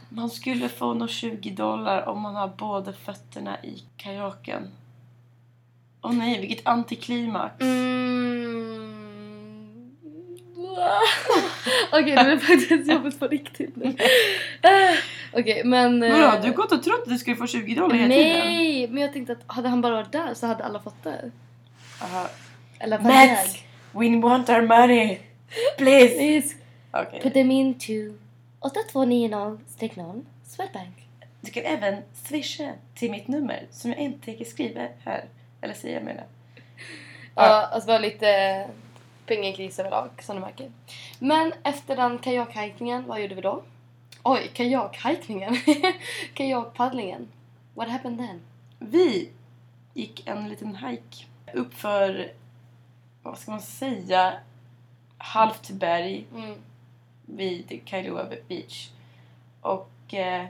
Man 0.10 0.30
skulle 0.30 0.70
få 0.70 0.94
nog 0.94 1.10
20 1.10 1.50
dollar 1.52 2.08
om 2.10 2.22
man 2.22 2.36
har 2.36 2.48
båda 2.48 2.94
fötterna 2.94 3.58
i 3.64 3.84
kajaken. 3.98 4.72
Åh 6.02 6.14
nej, 6.14 6.40
vilket 6.42 6.68
antiklimax. 6.68 7.62
Mm. 7.62 8.96
Okej, 11.92 12.16
det 12.16 12.22
är 12.22 12.38
faktiskt 12.38 12.92
jobbigt 12.92 13.20
på 13.20 13.28
riktigt 13.28 13.76
nu. 13.76 13.86
Eh, 14.62 14.98
Okej, 15.34 15.62
men... 15.64 16.04
eh, 16.04 16.12
Vadå, 16.12 16.42
du 16.42 16.48
har 16.48 16.56
gått 16.56 16.72
och 16.72 16.84
trott 16.84 17.02
att 17.04 17.10
du 17.10 17.18
skulle 17.18 17.36
få 17.36 17.48
20 17.48 17.76
dollar 17.76 17.96
hela 17.96 18.14
tiden? 18.16 18.40
Nej, 18.40 18.88
men 18.88 19.02
jag 19.02 19.14
tänkte 19.14 19.34
att 19.34 19.44
hade 19.48 19.70
han 19.70 19.82
bara 19.82 19.96
varit 19.96 20.12
där 20.12 20.34
så 20.34 20.48
hade 20.48 20.64
alla 20.64 20.80
fått 20.80 21.04
det. 21.04 21.32
Aha. 22.02 22.28
Eller 22.80 22.98
på 22.98 23.04
Max, 23.04 23.56
we 23.92 24.22
want 24.22 24.50
our 24.50 24.62
money. 24.62 25.18
Please. 25.78 26.16
Please 26.16 26.56
Okej. 26.92 27.20
put 27.24 27.34
them 27.34 27.52
into 27.52 27.94
8290-0 28.60 30.26
Swedbank. 30.48 31.08
Du 31.42 31.52
kan 31.52 31.64
även 31.64 31.96
swisha 32.28 32.72
till 32.96 33.12
mitt 33.12 33.28
nummer 33.28 33.64
som 33.72 33.92
jag 33.92 34.00
inte 34.00 34.26
tänker 34.26 34.46
skriva 34.46 34.82
här. 35.06 35.26
Eller 35.62 35.74
säga 35.74 36.00
menar. 36.00 36.24
Ja, 37.36 37.44
alltså 37.72 37.88
bara 37.88 38.00
lite 38.00 38.66
pengakris 39.26 39.80
överlag 39.80 40.10
som 40.20 40.36
du 40.36 40.42
märker. 40.42 40.72
Men 41.20 41.54
efter 41.64 41.96
den 41.96 42.18
kajakhajkningen, 42.20 43.06
vad 43.08 43.22
gjorde 43.22 43.36
vi 43.36 43.42
då? 43.42 43.64
Oj, 44.24 44.50
kajakhajkningen. 44.54 45.58
Kajakpaddlingen. 46.34 47.28
What 47.74 47.90
happened 47.90 48.18
then? 48.20 48.42
Vi 48.80 49.30
gick 49.94 50.28
en 50.28 50.50
liten 50.50 50.76
hike 50.76 51.26
upp 51.54 51.74
för, 51.74 52.32
vad 53.24 53.38
ska 53.38 53.52
man 53.52 53.62
säga, 53.62 54.34
halvt 55.18 55.70
berg 55.70 56.26
Mm. 56.36 56.56
vid 57.26 57.82
Kailua 57.86 58.26
Beach. 58.48 58.90
Och 59.62 60.14
eh, 60.14 60.46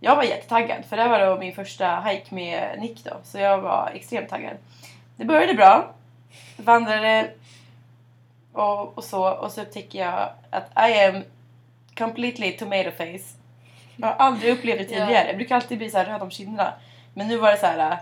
jag 0.00 0.16
var 0.16 0.22
jättetaggad 0.22 0.84
för 0.84 0.96
det 0.96 1.08
var 1.08 1.26
då 1.26 1.38
min 1.38 1.54
första 1.54 2.00
hike 2.00 2.34
med 2.34 2.78
Nick 2.80 3.04
då. 3.04 3.16
Så 3.24 3.38
jag 3.38 3.58
var 3.60 3.90
extremt 3.94 4.28
taggad. 4.28 4.56
Det 5.16 5.24
började 5.24 5.54
bra. 5.54 5.94
Vandrade 6.56 7.30
och, 8.58 8.98
och 8.98 9.04
så. 9.04 9.28
Och 9.30 9.52
så 9.52 9.60
upptäcker 9.62 9.98
jag 9.98 10.28
att 10.50 10.88
I 10.90 11.00
am 11.04 11.22
completely 11.98 12.52
tomato 12.52 12.90
face. 12.90 13.36
Jag 13.96 14.06
har 14.08 14.14
aldrig 14.14 14.52
upplevt 14.52 14.78
det 14.78 14.84
tidigare. 14.84 15.12
Ja. 15.12 15.26
Jag 15.26 15.36
brukar 15.36 15.54
alltid 15.56 15.78
bli 15.78 15.90
så 15.90 15.98
här 15.98 16.04
röd 16.04 16.22
om 16.22 16.30
kinderna. 16.30 16.72
Men 17.14 17.28
nu 17.28 17.36
var 17.36 17.50
det 17.50 17.56
så 17.56 17.66
här, 17.66 17.98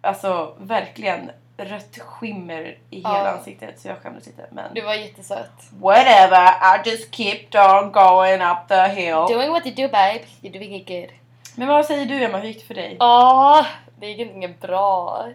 alltså 0.00 0.54
verkligen 0.58 1.30
rött 1.58 1.98
skimmer 1.98 2.78
i 2.90 2.96
hela 2.96 3.08
Ja. 3.24 3.28
ansiktet. 3.30 3.80
Så 3.80 3.88
jag 3.88 3.98
skämdes 3.98 4.26
lite. 4.26 4.46
Men 4.50 4.74
Du 4.74 4.80
var 4.80 4.94
jättesöt. 4.94 5.50
whatever, 5.80 6.46
I 6.46 6.90
just 6.90 7.14
kept 7.14 7.54
on 7.54 7.92
going 7.92 8.40
up 8.42 8.68
the 8.68 8.88
hill. 8.88 9.14
Doing 9.36 9.50
what 9.50 9.66
you 9.66 9.74
do 9.74 9.88
babe, 9.92 10.20
you're 10.42 10.52
doing 10.52 10.74
it 10.76 10.88
good. 10.88 11.10
Men 11.58 11.68
vad 11.68 11.86
säger 11.86 12.06
du 12.06 12.24
Emma, 12.24 12.38
hur 12.38 12.48
gick 12.48 12.60
det 12.60 12.66
för 12.66 12.74
dig? 12.74 12.96
Ja, 12.98 13.66
det 13.98 14.06
gick 14.06 14.30
inget 14.30 14.60
bra. 14.60 15.26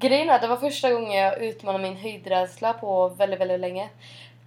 Grejen 0.00 0.30
är 0.30 0.34
att 0.34 0.42
det 0.42 0.48
var 0.48 0.56
första 0.56 0.90
gången 0.92 1.12
jag 1.12 1.42
utmanade 1.42 1.84
min 1.84 1.96
höjdrädsla 1.96 2.72
på 2.72 3.08
väldigt, 3.08 3.40
väldigt 3.40 3.60
länge. 3.60 3.88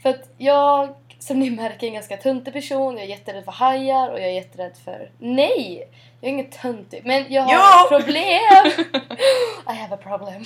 För 0.02 0.10
att 0.10 0.30
jag, 0.38 0.90
som 1.20 1.40
ni 1.40 1.50
märker, 1.50 1.84
är 1.84 1.88
en 1.88 1.94
ganska 1.94 2.18
töntig 2.18 2.54
person. 2.54 2.98
Jag 2.98 3.04
är 3.06 3.10
jätterädd 3.10 3.46
för 3.46 3.52
hajar 3.52 4.10
och 4.10 4.20
jag 4.20 4.28
är 4.28 4.34
jätterädd 4.34 4.74
för... 4.86 5.12
Nej! 5.18 5.88
Jag 6.22 6.28
är 6.30 6.34
ingen 6.34 6.50
töntig, 6.50 7.02
men 7.06 7.34
jag 7.34 7.42
har 7.44 7.88
Jo! 7.92 7.98
problem! 8.00 8.42
I 9.70 9.74
have 9.74 9.94
a 9.96 9.98
problem. 10.04 10.46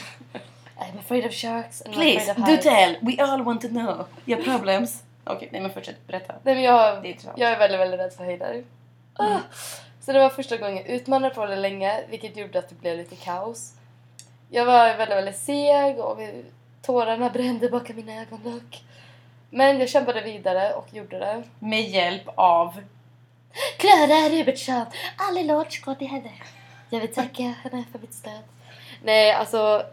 I'm 0.78 1.00
afraid 1.00 1.26
of 1.26 1.34
sharks 1.34 1.82
and 1.82 1.94
Please, 1.94 2.32
afraid 2.32 2.38
of 2.40 2.46
do 2.46 2.52
heights. 2.52 2.64
tell. 2.66 2.96
We 3.02 3.24
all 3.24 3.44
want 3.44 3.62
to 3.62 3.68
know 3.68 4.06
your 4.26 4.44
problems. 4.44 5.04
Okej, 5.24 5.50
nej 5.52 5.62
men 5.62 5.72
fortsätt 5.74 6.08
berätta. 6.08 6.34
Nej 6.44 6.56
men 6.56 6.64
jag, 6.64 7.04
Det 7.04 7.10
är 7.10 7.16
jag 7.36 7.52
är 7.52 7.60
väldigt, 7.60 7.80
väldigt 7.80 8.00
rädd 8.00 8.14
för 8.14 8.24
höjder. 8.24 8.64
Ah. 9.14 9.38
Så 10.02 10.12
det 10.12 10.20
var 10.20 10.30
första 10.30 10.58
gången 10.58 10.76
jag 10.76 10.88
utmanade 10.88 11.36
på 11.36 11.46
det 11.46 11.56
länge, 11.56 12.00
vilket 12.10 12.38
gjorde 12.38 12.60
att 12.60 12.70
det 12.70 12.76
blev 12.76 12.98
lite 12.98 13.16
kaos. 13.16 13.74
Jag 14.50 14.66
var 14.66 14.98
väldigt, 14.98 15.18
väldigt 15.18 15.38
seg 15.38 16.00
och 16.00 16.20
tårarna 16.82 17.30
brände 17.30 17.70
bakom 17.70 17.96
mina 17.96 18.22
ögonlock. 18.22 18.84
Men 19.50 19.80
jag 19.80 19.90
kämpade 19.90 20.22
vidare 20.22 20.74
och 20.74 20.94
gjorde 20.94 21.20
det. 21.20 21.44
Med 21.60 21.82
hjälp 21.82 22.24
av... 22.36 22.82
Klara 23.78 24.30
Rubertsson, 24.30 24.86
all 25.18 25.38
eloge 25.38 25.82
går 25.86 25.96
till 25.96 26.08
henne. 26.08 26.32
Jag 26.90 27.00
vill 27.00 27.14
tacka 27.14 27.44
henne 27.44 27.84
för 27.92 28.00
mitt 28.00 28.14
stöd. 28.14 28.44
Nej, 29.04 29.32
alltså... 29.32 29.86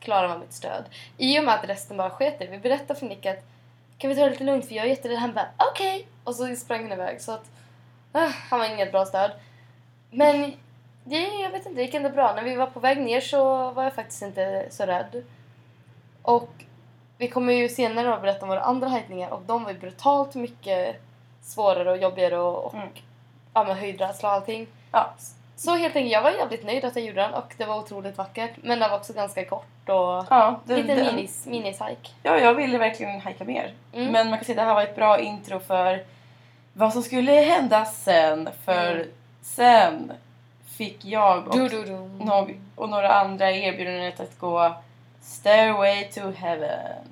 Klara 0.00 0.28
var 0.28 0.38
mitt 0.38 0.52
stöd. 0.52 0.84
I 1.18 1.38
och 1.38 1.44
med 1.44 1.54
att 1.54 1.68
resten 1.68 1.96
bara 1.96 2.10
sket. 2.10 2.36
Vi 2.50 2.58
berättade 2.58 3.00
för 3.00 3.06
Nick 3.06 3.26
att 3.26 3.44
kan 3.98 4.10
vi 4.10 4.16
ta 4.16 4.24
det 4.24 4.30
lite 4.30 4.44
lugnt 4.44 4.68
för 4.68 4.74
jag 4.74 4.84
är 4.84 4.88
jätterädd. 4.88 5.18
Han 5.18 5.34
bara 5.34 5.48
okej. 5.56 6.06
Och 6.24 6.34
så 6.34 6.56
sprang 6.56 6.82
han 6.82 6.92
iväg. 6.92 7.20
Så 7.20 7.32
att 7.32 7.44
ah, 8.12 8.30
han 8.50 8.58
var 8.58 8.66
inget 8.66 8.92
bra 8.92 9.06
stöd. 9.06 9.30
Men 10.10 10.52
det, 11.04 11.20
jag 11.28 11.50
vet 11.50 11.66
inte, 11.66 11.76
det 11.76 11.82
gick 11.82 11.94
ändå 11.94 12.08
bra. 12.08 12.32
När 12.34 12.42
vi 12.42 12.54
var 12.56 12.66
på 12.66 12.80
väg 12.80 13.00
ner 13.00 13.20
så 13.20 13.70
var 13.70 13.82
jag 13.84 13.94
faktiskt 13.94 14.22
inte 14.22 14.66
så 14.70 14.86
rädd. 14.86 15.24
Och 16.22 16.50
vi 17.18 17.28
kommer 17.28 17.52
ju 17.52 17.68
senare 17.68 18.14
att 18.14 18.22
berätta 18.22 18.42
om 18.42 18.48
våra 18.48 18.60
andra 18.60 18.88
hajkningar 18.88 19.30
och 19.30 19.42
de 19.46 19.64
var 19.64 19.70
ju 19.72 19.78
brutalt 19.78 20.34
mycket 20.34 20.96
svårare 21.42 21.90
och 21.90 21.96
jobbigare 21.96 22.38
och, 22.38 22.64
och 22.64 22.74
Mm. 22.74 22.88
ja, 23.54 23.64
med 23.64 23.76
höjdrädsla 23.76 24.28
och 24.28 24.34
allting. 24.34 24.66
Ja. 24.92 25.14
Så 25.56 25.76
helt 25.76 25.96
enkelt, 25.96 26.12
jag 26.12 26.22
var 26.22 26.30
jävligt 26.30 26.64
nöjd 26.64 26.84
att 26.84 26.96
jag 26.96 27.04
gjorde 27.04 27.20
den 27.20 27.34
och 27.34 27.54
det 27.56 27.64
var 27.64 27.78
otroligt 27.78 28.18
vackert. 28.18 28.50
Men 28.62 28.78
den 28.80 28.90
var 28.90 28.96
också 28.96 29.12
ganska 29.12 29.44
kort 29.44 29.88
och 29.88 30.26
Ja, 30.30 30.60
det, 30.64 30.76
lite 30.76 30.94
minis, 31.12 31.46
minishike. 31.46 32.10
ja, 32.22 32.38
jag 32.38 32.54
ville 32.54 32.78
verkligen 32.78 33.20
hajka 33.20 33.44
mer. 33.44 33.72
Mm. 33.92 34.12
Men 34.12 34.30
man 34.30 34.38
kan 34.38 34.44
säga 34.44 34.60
att 34.60 34.64
det 34.64 34.68
här 34.68 34.74
var 34.74 34.82
ett 34.82 34.96
bra 34.96 35.18
intro 35.18 35.60
för 35.60 36.04
vad 36.72 36.92
som 36.92 37.02
skulle 37.02 37.32
hända 37.32 37.84
sen. 37.84 38.48
För 38.64 38.90
Mm. 38.94 39.08
sen 39.42 40.12
fick 40.82 41.04
jag 41.04 41.48
och, 41.48 41.56
nog- 42.18 42.60
och 42.74 42.88
några 42.88 43.08
andra 43.08 43.50
erbjudandet 43.50 44.20
att 44.20 44.38
gå 44.38 44.74
Stairway 45.20 46.04
to 46.04 46.30
Heaven. 46.30 47.06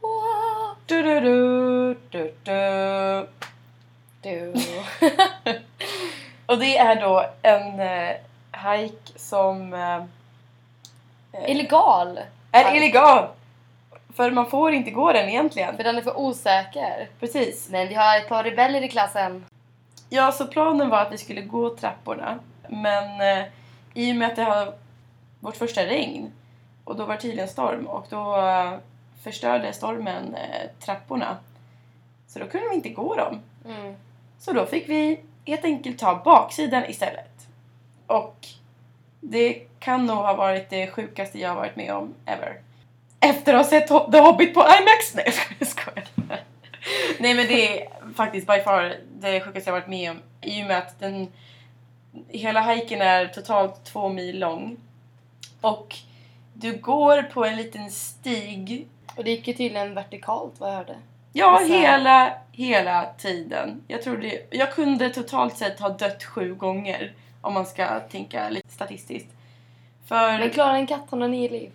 Wow. 0.00 0.76
Du, 0.86 1.02
du, 1.02 1.20
du, 1.20 1.94
du, 2.10 2.34
du. 2.42 3.28
Du. 4.22 4.54
Och 6.46 6.58
det 6.58 6.78
är 6.78 7.00
då 7.00 7.24
en 7.42 7.80
eh, 7.80 8.14
hike 8.52 9.18
som 9.18 9.74
eh, 9.74 9.96
eh, 11.32 11.50
Illegal. 11.50 12.20
är 12.52 12.64
hike. 12.64 12.76
illegal. 12.76 13.26
För 14.16 14.30
man 14.30 14.50
får 14.50 14.72
inte 14.72 14.90
gå 14.90 15.12
den 15.12 15.28
egentligen. 15.28 15.76
För 15.76 15.84
den 15.84 15.98
är 15.98 16.02
för 16.02 16.18
osäker. 16.18 17.08
Precis. 17.20 17.68
Men 17.70 17.88
vi 17.88 17.94
har 17.94 18.16
ett 18.16 18.28
par 18.28 18.44
rebeller 18.44 18.82
i 18.82 18.88
klassen. 18.88 19.44
Ja, 20.08 20.32
så 20.32 20.46
planen 20.46 20.88
var 20.90 20.98
att 20.98 21.12
vi 21.12 21.18
skulle 21.18 21.40
gå 21.40 21.76
trapporna. 21.76 22.38
Men 22.68 23.20
eh, 23.20 23.46
i 23.94 24.12
och 24.12 24.16
med 24.16 24.28
att 24.28 24.36
det 24.36 24.42
har 24.42 24.74
vårt 25.40 25.56
första 25.56 25.86
regn 25.86 26.32
och 26.84 26.96
då 26.96 27.04
var 27.04 27.14
det 27.14 27.20
tydligen 27.20 27.48
storm 27.48 27.86
och 27.86 28.06
då 28.10 28.36
eh, 28.36 28.72
förstörde 29.22 29.72
stormen 29.72 30.34
eh, 30.34 30.70
trapporna. 30.80 31.36
Så 32.26 32.38
då 32.38 32.46
kunde 32.46 32.68
vi 32.68 32.74
inte 32.74 32.88
gå 32.88 33.14
dem. 33.14 33.40
Mm. 33.64 33.94
Så 34.38 34.52
då 34.52 34.66
fick 34.66 34.88
vi 34.88 35.20
helt 35.44 35.64
enkelt 35.64 35.98
ta 35.98 36.22
baksidan 36.24 36.84
istället. 36.88 37.48
Och 38.06 38.46
det 39.20 39.62
kan 39.78 40.06
nog 40.06 40.16
ha 40.16 40.34
varit 40.34 40.70
det 40.70 40.90
sjukaste 40.90 41.38
jag 41.38 41.54
varit 41.54 41.76
med 41.76 41.94
om 41.94 42.14
ever. 42.26 42.60
Efter 43.20 43.54
att 43.54 43.64
ha 43.64 43.70
sett 43.70 43.88
The 44.12 44.20
Hobbit 44.20 44.54
på 44.54 44.60
IMAX! 44.60 45.14
Nej 45.14 45.32
jag 45.58 45.68
skojar. 45.68 46.08
Nej 47.18 47.34
men 47.34 47.46
det 47.46 47.82
är 47.82 47.88
faktiskt 48.14 48.46
by 48.46 48.60
far 48.60 48.94
det 49.20 49.40
sjukaste 49.40 49.70
jag 49.70 49.74
varit 49.74 49.88
med 49.88 50.10
om. 50.10 50.20
I 50.40 50.62
och 50.62 50.66
med 50.66 50.78
att 50.78 51.00
den 51.00 51.28
hela 52.28 52.60
hiken 52.60 53.02
är 53.02 53.26
totalt 53.26 53.84
två 53.84 54.08
mil 54.08 54.38
lång. 54.38 54.76
Och 55.60 55.96
du 56.54 56.72
går 56.78 57.22
på 57.22 57.44
en 57.44 57.56
liten 57.56 57.90
stig 57.90 58.86
Och 59.16 59.24
det 59.24 59.30
gick 59.30 59.48
ju 59.48 59.54
tydligen 59.54 59.94
vertikalt 59.94 60.52
vad 60.58 60.70
jag 60.70 60.76
hörde. 60.76 60.96
Ja, 61.32 61.58
Vissa- 61.62 61.74
hela, 61.74 62.32
hela 62.52 63.12
tiden. 63.18 63.82
Jag, 63.88 64.02
tror 64.02 64.16
det, 64.18 64.46
jag 64.50 64.72
kunde 64.72 65.10
totalt 65.10 65.56
sett 65.56 65.80
ha 65.80 65.88
dött 65.88 66.24
sju 66.24 66.54
gånger 66.54 67.12
om 67.40 67.54
man 67.54 67.66
ska 67.66 68.00
tänka 68.00 68.48
lite 68.50 68.68
statistiskt. 68.68 69.28
För, 70.06 70.38
Men 70.38 70.50
klarar 70.50 70.74
en 70.74 70.86
katt 70.86 71.10
har 71.10 71.28
nio 71.28 71.48
liv. 71.50 71.72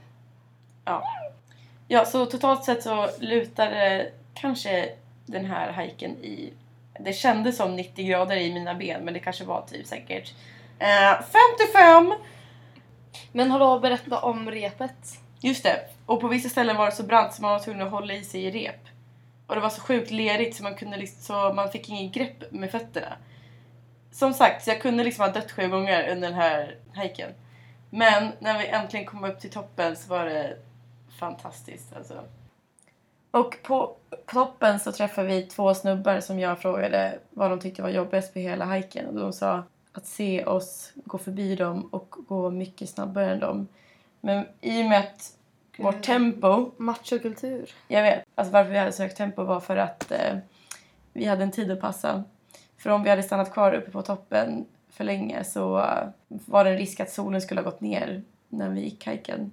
ja, 1.88 2.06
så 2.06 2.26
totalt 2.26 2.64
sett 2.64 2.84
så 2.84 3.10
lutade 3.20 4.12
kanske 4.34 4.90
den 5.26 5.46
här 5.46 5.72
hajken 5.72 6.12
i... 6.12 6.54
Det 7.00 7.14
kändes 7.14 7.58
som 7.58 7.76
90 7.76 8.06
grader 8.06 8.36
i 8.36 8.54
mina 8.54 8.76
ben 8.76 9.06
men 9.06 9.14
det 9.14 9.20
kanske 9.20 9.44
var 9.44 9.62
typ 9.62 9.88
säkert 9.88 10.34
eh, 10.80 11.22
55! 11.58 12.14
Men 13.32 13.52
hallå, 13.52 13.80
berätta 13.80 14.20
om 14.20 14.52
repet. 14.52 15.20
Just 15.40 15.64
det. 15.64 15.80
Och 16.06 16.22
på 16.22 16.28
vissa 16.28 16.50
ställen 16.50 16.78
var 16.78 16.86
det 16.86 16.92
så 16.92 17.04
brant 17.04 17.34
så 17.34 17.42
man 17.42 17.52
var 17.52 17.60
tvungen 17.60 17.82
att 17.82 17.92
hålla 17.92 18.14
i 18.14 18.24
sig 18.24 18.44
i 18.44 18.52
rep. 18.52 18.88
Och 19.48 19.56
det 19.56 19.62
var 19.62 19.70
så 19.70 19.82
sjukt 19.82 20.12
lerigt 20.12 20.56
så 20.56 20.64
man, 20.64 20.76
kunde 20.76 20.98
liksom, 20.98 21.22
så 21.22 21.54
man 21.54 21.72
fick 21.72 21.90
ingen 21.90 22.12
grepp 22.12 22.52
med 22.52 22.72
fötterna. 22.72 23.18
Som 24.12 24.34
sagt, 24.34 24.64
så 24.64 24.70
jag 24.70 24.82
kunde 24.82 25.04
liksom 25.04 25.26
ha 25.26 25.32
dött 25.32 25.52
sju 25.52 25.68
gånger 25.68 26.10
under 26.10 26.30
den 26.30 26.38
här 26.38 26.78
hajken. 26.94 27.30
Men 27.90 28.32
när 28.40 28.60
vi 28.60 28.68
äntligen 28.68 29.06
kom 29.06 29.24
upp 29.24 29.40
till 29.40 29.50
toppen 29.50 29.96
så 29.96 30.10
var 30.10 30.26
det 30.26 30.58
fantastiskt 31.20 31.96
alltså. 31.96 32.24
Och 33.34 33.58
på 33.64 33.96
toppen 34.26 34.80
så 34.80 34.92
träffade 34.92 35.28
vi 35.28 35.42
två 35.42 35.74
snubbar 35.74 36.20
som 36.20 36.40
jag 36.40 36.60
frågade 36.60 37.20
vad 37.30 37.50
de 37.50 37.60
tyckte 37.60 37.82
var 37.82 37.90
jobbigast 37.90 38.34
på 38.34 38.40
hela 38.40 38.66
hajken. 38.66 39.08
Och 39.08 39.14
de 39.14 39.34
sa 39.34 39.64
att 39.92 40.06
se 40.06 40.46
oss 40.46 40.92
gå 40.96 41.18
förbi 41.18 41.56
dem 41.56 41.90
och 41.92 42.16
gå 42.28 42.50
mycket 42.50 42.90
snabbare 42.90 43.32
än 43.32 43.40
dem. 43.40 43.68
Men 44.22 44.46
i 44.62 44.84
och 44.84 44.90
med 44.90 45.00
att 45.00 45.38
vårt 45.78 46.02
tempo, 46.02 46.72
Machokultur. 46.78 47.70
jag 47.88 48.04
vet, 48.04 48.24
alltså 48.36 48.54
varför 48.54 48.72
vi 48.72 48.78
hade 48.78 48.92
så 48.92 49.04
högt 49.04 49.18
tempo 49.18 49.44
var 49.44 49.60
för 49.60 49.78
att 49.78 50.12
eh, 50.12 50.38
vi 51.14 51.26
hade 51.26 51.44
en 51.44 51.52
tid 51.52 51.72
att 51.72 51.82
passa. 51.82 52.24
För 52.78 52.90
om 52.90 53.04
vi 53.04 53.10
hade 53.10 53.24
stannat 53.24 53.54
kvar 53.54 53.74
uppe 53.74 53.92
på 53.92 54.02
toppen 54.02 54.66
för 54.90 55.04
länge 55.04 55.44
så 55.44 55.80
eh, 55.80 56.08
var 56.28 56.64
det 56.64 56.70
en 56.70 56.78
risk 56.78 57.00
att 57.00 57.12
solen 57.12 57.42
skulle 57.42 57.62
ha 57.62 57.72
gått 57.72 57.82
ner 57.82 58.24
när 58.50 58.70
vi 58.70 58.82
gick 58.82 59.06
hajken. 59.06 59.52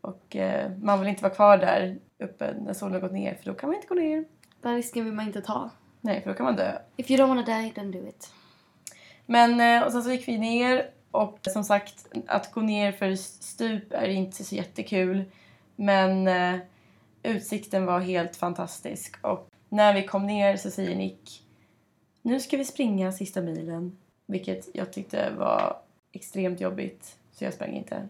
Och 0.00 0.36
eh, 0.36 0.70
man 0.82 1.00
vill 1.00 1.08
inte 1.08 1.22
vara 1.22 1.34
kvar 1.34 1.58
där 1.58 1.98
uppe 2.22 2.54
när 2.60 2.74
solen 2.74 2.94
har 2.94 3.00
gått 3.00 3.12
ner 3.12 3.34
för 3.34 3.44
då 3.44 3.54
kan 3.54 3.68
man 3.68 3.76
inte 3.76 3.88
gå 3.88 3.94
ner. 3.94 4.24
Den 4.60 4.74
risken 4.74 5.04
vill 5.04 5.14
man 5.14 5.26
inte 5.26 5.42
ta. 5.42 5.70
Nej, 6.00 6.22
för 6.22 6.30
då 6.30 6.36
kan 6.36 6.46
man 6.46 6.56
dö. 6.56 6.78
If 6.96 7.10
you 7.10 7.20
don't 7.20 7.28
wanna 7.28 7.42
die, 7.42 7.72
then 7.74 7.90
do 7.90 8.08
it. 8.08 8.30
Men 9.26 9.60
eh, 9.60 9.86
och 9.86 9.92
sen 9.92 10.02
så 10.02 10.10
gick 10.12 10.28
vi 10.28 10.38
ner 10.38 10.90
och 11.10 11.38
som 11.42 11.64
sagt 11.64 12.06
att 12.26 12.52
gå 12.52 12.60
ner 12.60 12.92
för 12.92 13.14
stup 13.14 13.92
är 13.92 14.08
inte 14.08 14.44
så 14.44 14.54
jättekul. 14.54 15.24
Men 15.76 16.28
eh, 16.28 16.60
utsikten 17.22 17.86
var 17.86 18.00
helt 18.00 18.36
fantastisk 18.36 19.16
och 19.24 19.48
när 19.68 19.94
vi 19.94 20.06
kom 20.06 20.26
ner 20.26 20.56
så 20.56 20.70
säger 20.70 20.96
Nick 20.96 21.42
nu 22.22 22.40
ska 22.40 22.56
vi 22.56 22.64
springa 22.64 23.12
sista 23.12 23.40
milen. 23.40 23.98
Vilket 24.26 24.68
jag 24.74 24.92
tyckte 24.92 25.30
var 25.30 25.76
extremt 26.12 26.60
jobbigt 26.60 27.16
så 27.32 27.44
jag 27.44 27.54
sprang 27.54 27.72
inte. 27.72 28.08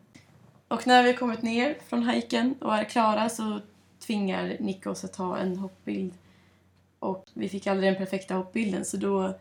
Och 0.68 0.86
när 0.86 1.02
vi 1.02 1.14
kommit 1.14 1.42
ner 1.42 1.76
från 1.88 2.02
hajken 2.02 2.54
och 2.60 2.74
är 2.74 2.84
klara 2.84 3.28
så 3.28 3.60
tvingar 4.06 4.56
Nick 4.60 4.86
oss 4.86 5.04
att 5.04 5.12
ta 5.12 5.36
en 5.36 5.56
hoppbild. 5.56 6.14
Och 6.98 7.26
vi 7.34 7.48
fick 7.48 7.66
aldrig 7.66 7.92
den 7.92 7.98
perfekta 7.98 8.34
hoppbilden 8.34 8.84
så 8.84 8.96
då 8.96 9.34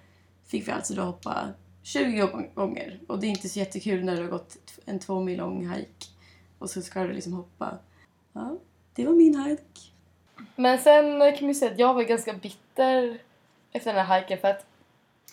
fick 0.47 0.67
vi 0.67 0.71
alltså 0.71 0.93
då 0.93 1.02
hoppa 1.02 1.50
20 1.84 2.28
gånger. 2.54 3.00
Och 3.08 3.19
det 3.19 3.28
är 3.28 3.30
inte 3.30 3.50
så 3.50 3.60
jättekul 3.60 4.04
när 4.04 4.15
du 4.15 4.21
har 4.21 4.30
gått 4.30 4.58
en 4.86 5.00
två 5.00 5.19
mil 5.19 5.38
lång 5.38 5.69
hike 5.69 6.08
och 6.60 6.69
så 6.69 6.82
ska 6.82 7.04
du 7.04 7.13
liksom 7.13 7.34
hoppa. 7.34 7.78
Ja, 8.34 8.58
det 8.95 9.06
var 9.06 9.13
min 9.13 9.43
hike. 9.43 9.82
Men 10.56 10.78
sen 10.78 11.04
kan 11.04 11.41
man 11.41 11.47
ju 11.47 11.54
säga 11.54 11.71
att 11.71 11.80
jag 11.80 11.93
var 11.93 12.04
ganska 12.04 12.34
bitter 12.34 13.19
efter 13.71 13.93
den 13.93 14.00
här 14.00 14.08
hajken 14.08 14.38
för 14.38 14.47
att 14.47 14.65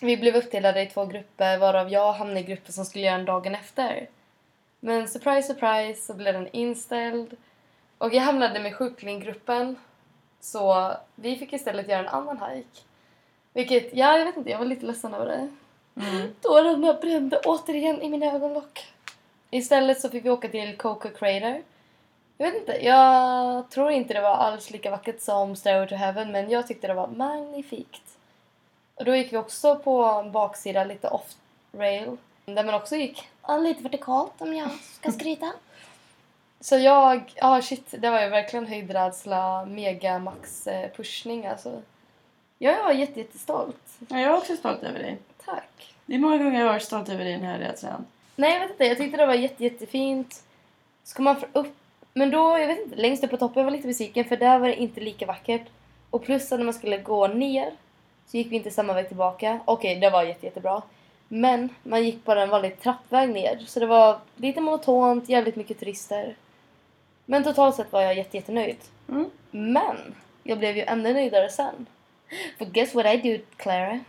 vi 0.01 0.17
blev 0.17 0.35
uppdelade 0.35 0.81
i 0.81 0.85
två 0.85 1.05
grupper 1.05 1.57
varav 1.57 1.91
jag 1.91 2.13
hamnade 2.13 2.39
i 2.39 2.43
gruppen 2.43 2.73
som 2.73 2.85
skulle 2.85 3.05
göra 3.05 3.17
den 3.17 3.25
dagen 3.25 3.55
efter. 3.55 4.09
Men 4.79 5.07
surprise, 5.07 5.53
surprise 5.53 6.05
så 6.05 6.13
blev 6.13 6.33
den 6.33 6.47
inställd 6.51 7.37
och 7.99 8.13
jag 8.13 8.21
hamnade 8.21 8.59
med 8.59 8.75
sjuklingruppen 8.75 9.75
så 10.39 10.93
vi 11.15 11.35
fick 11.35 11.53
istället 11.53 11.89
göra 11.89 11.99
en 11.99 12.07
annan 12.07 12.39
hike. 12.49 12.81
Vilket, 13.53 13.93
ja 13.93 14.17
jag 14.17 14.25
vet 14.25 14.37
inte, 14.37 14.49
jag 14.49 14.57
var 14.57 14.65
lite 14.65 14.85
ledsen 14.85 15.13
över 15.13 15.25
det. 15.25 15.49
Tårarna 16.41 16.93
brände 16.93 17.41
återigen 17.45 18.01
i 18.01 18.09
mina 18.09 18.25
ögonlock. 18.25 18.93
Istället 19.51 20.01
så 20.01 20.09
fick 20.09 20.25
vi 20.25 20.29
åka 20.29 20.47
till 20.47 20.77
Coco 20.77 21.09
Crater. 21.09 21.61
Jag 22.37 22.51
vet 22.51 22.61
inte, 22.61 22.85
jag 22.85 23.69
tror 23.69 23.91
inte 23.91 24.13
det 24.13 24.21
var 24.21 24.35
alls 24.35 24.71
lika 24.71 24.91
vackert 24.91 25.21
som 25.21 25.55
Stairway 25.55 25.87
to 25.87 25.95
Heaven 25.95 26.31
men 26.31 26.49
jag 26.49 26.67
tyckte 26.67 26.87
det 26.87 26.93
var 26.93 27.07
magnifikt. 27.07 28.17
Och 28.95 29.05
då 29.05 29.15
gick 29.15 29.33
vi 29.33 29.37
också 29.37 29.75
på 29.75 30.03
en 30.03 30.31
baksida 30.31 30.83
lite 30.83 31.07
off-rail 31.07 32.17
där 32.45 32.63
man 32.63 32.73
också 32.75 32.95
gick 32.95 33.27
lite 33.59 33.83
vertikalt 33.83 34.33
om 34.37 34.53
jag 34.53 34.69
ska 34.71 35.11
skryta. 35.11 35.53
Så 36.61 36.77
jag, 36.77 37.33
ja 37.35 37.57
ah, 37.57 37.61
shit, 37.61 37.95
det 37.97 38.09
var 38.09 38.21
ju 38.21 38.29
verkligen 38.29 38.67
höjdrädsla, 38.67 39.65
mega 39.65 40.19
max 40.19 40.67
eh, 40.67 40.91
pushning 40.91 41.45
alltså. 41.45 41.81
Jag 42.57 42.83
var 42.83 42.91
jätte, 42.91 43.19
jättestolt. 43.19 43.99
Ja, 44.07 44.19
jag 44.19 44.33
är 44.33 44.37
också 44.37 44.55
stolt 44.55 44.83
över 44.83 44.99
dig. 44.99 45.17
Tack. 45.45 45.95
Det 46.05 46.15
är 46.15 46.19
många 46.19 46.37
gånger 46.37 46.59
jag 46.59 46.65
har 46.65 46.73
varit 46.73 46.83
stolt 46.83 47.09
över 47.09 47.25
den 47.25 47.41
här 47.41 47.59
rädslan. 47.59 48.05
Nej, 48.35 48.53
jag 48.53 48.59
vet 48.59 48.71
inte. 48.71 48.85
Jag 48.85 48.97
tyckte 48.97 49.17
det 49.17 49.25
var 49.25 49.33
jätte, 49.33 49.63
jättefint. 49.63 50.43
Ska 51.03 51.23
man 51.23 51.35
upp... 51.53 51.75
Men 52.13 52.31
då, 52.31 52.59
jag 52.59 52.67
vet 52.67 52.79
inte, 52.79 52.95
längst 52.95 53.23
upp 53.23 53.29
på 53.29 53.37
toppen 53.37 53.65
var 53.65 53.71
jag 53.71 53.77
lite 53.77 53.87
besviken 53.87 54.25
för 54.25 54.37
där 54.37 54.59
var 54.59 54.67
det 54.67 54.75
inte 54.75 55.01
lika 55.01 55.25
vackert. 55.25 55.67
Och 56.09 56.23
plus 56.23 56.51
att 56.51 56.59
när 56.59 56.65
man 56.65 56.73
skulle 56.73 56.97
gå 56.97 57.27
ner 57.27 57.71
så 58.27 58.37
gick 58.37 58.51
vi 58.51 58.55
inte 58.55 58.71
samma 58.71 58.93
väg 58.93 59.07
tillbaka. 59.07 59.59
Okej, 59.65 59.95
det 59.95 60.09
var 60.09 60.23
jätte, 60.23 60.45
jättebra. 60.45 60.81
Men 61.27 61.69
man 61.83 62.03
gick 62.03 62.25
bara 62.25 62.43
en 62.43 62.49
vanlig 62.49 62.79
trappväg 62.79 63.29
ner. 63.29 63.63
Så 63.67 63.79
det 63.79 63.85
var 63.85 64.19
lite 64.35 64.61
monotont, 64.61 65.29
jävligt 65.29 65.55
mycket 65.55 65.79
turister. 65.79 66.35
Men 67.29 67.43
totalt 67.43 67.75
sett 67.75 67.91
var 67.91 68.01
jag 68.01 68.17
jätte, 68.17 68.37
jättenöjd. 68.37 68.77
Mm. 69.09 69.29
Men 69.51 70.15
jag 70.43 70.57
blev 70.59 70.77
ju 70.77 70.83
ännu 70.83 71.13
nöjdare 71.13 71.49
sen. 71.49 71.85
For 72.57 72.65
guess 72.65 72.95
what 72.95 73.05
I 73.05 73.17
do, 73.17 73.43
Clara? 73.57 73.99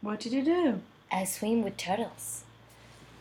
What 0.00 0.20
did 0.20 0.32
you 0.32 0.42
do? 0.42 0.78
I 1.22 1.26
swim 1.26 1.62
with 1.64 1.76
turtles. 1.76 2.44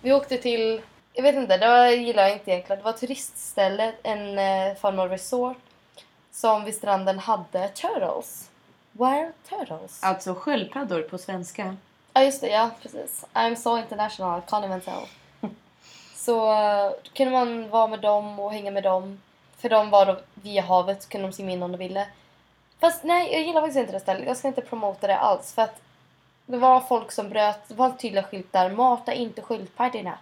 Vi 0.02 0.14
åkte 0.14 0.38
till, 0.38 0.82
jag 1.14 1.24
vet 1.24 1.36
inte, 1.36 1.58
det 1.58 1.68
var, 1.68 1.88
gillar 1.88 2.24
jag 2.24 2.34
inte 2.34 2.52
egentligen. 2.52 2.80
Det 2.80 2.84
var 2.84 2.92
ett 2.92 3.00
turistställe, 3.00 3.94
en 4.04 4.40
eh, 4.40 4.76
form 4.78 5.00
av 5.00 5.10
resort 5.10 5.58
som 6.32 6.64
vid 6.66 6.76
stranden 6.76 7.20
hade 7.20 7.68
turtles. 7.68 8.50
Wild 8.92 9.34
turtles. 9.50 10.00
Ja, 10.04 10.08
Alltså 10.08 10.34
sköldpaddor 10.34 11.02
på 11.02 11.18
svenska. 11.18 11.76
ah, 12.14 12.24
just 12.24 12.42
det, 12.42 12.50
ja 12.50 12.70
precis. 12.82 13.26
I'm 13.34 13.56
so 13.56 13.78
international, 13.78 14.40
I 14.40 14.50
can't 14.52 14.66
even 14.66 14.82
tell. 14.82 15.08
Så 16.26 16.36
då 17.04 17.10
kunde 17.14 17.32
man 17.32 17.70
vara 17.70 17.88
med 17.88 18.00
dem 18.00 18.40
och 18.40 18.54
hänga 18.54 18.72
med 18.72 18.84
dem. 18.84 19.22
För 19.58 19.70
de 19.70 19.90
var 19.90 20.06
då 20.06 20.18
via 20.34 20.62
havet 20.62 21.04
så 21.04 21.10
kunde 21.10 21.28
de 21.28 21.34
simma 21.34 21.52
in 21.52 21.64
om 21.64 21.72
de 21.72 21.78
ville. 21.78 22.08
Fast 22.80 23.04
nej, 23.04 23.34
jag 23.34 23.42
gillar 23.42 23.62
faktiskt 23.62 23.80
inte 23.80 23.92
det 23.92 24.00
stället. 24.00 24.28
Jag 24.28 24.38
ska 24.38 24.48
inte 24.48 24.62
promota 24.62 25.08
det 25.08 25.18
alls. 25.18 25.54
För 25.54 25.62
att 25.62 25.82
det 26.46 26.58
var 26.58 26.80
folk 26.80 27.12
som 27.12 27.30
bröt, 27.30 27.68
det 27.68 27.74
var 27.74 27.90
tydliga 27.90 28.24
skyltar. 28.24 28.70
Mata 28.70 29.14
inte 29.14 29.42
skyltpartierna. 29.42 30.18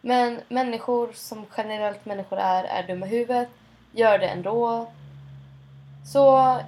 Men 0.00 0.40
människor 0.48 1.12
som 1.12 1.46
generellt 1.56 2.04
människor 2.04 2.38
är, 2.38 2.64
är 2.64 2.86
dumma 2.86 3.06
i 3.06 3.08
huvudet. 3.08 3.48
Gör 3.92 4.18
det 4.18 4.28
ändå. 4.28 4.86
Så 6.12 6.20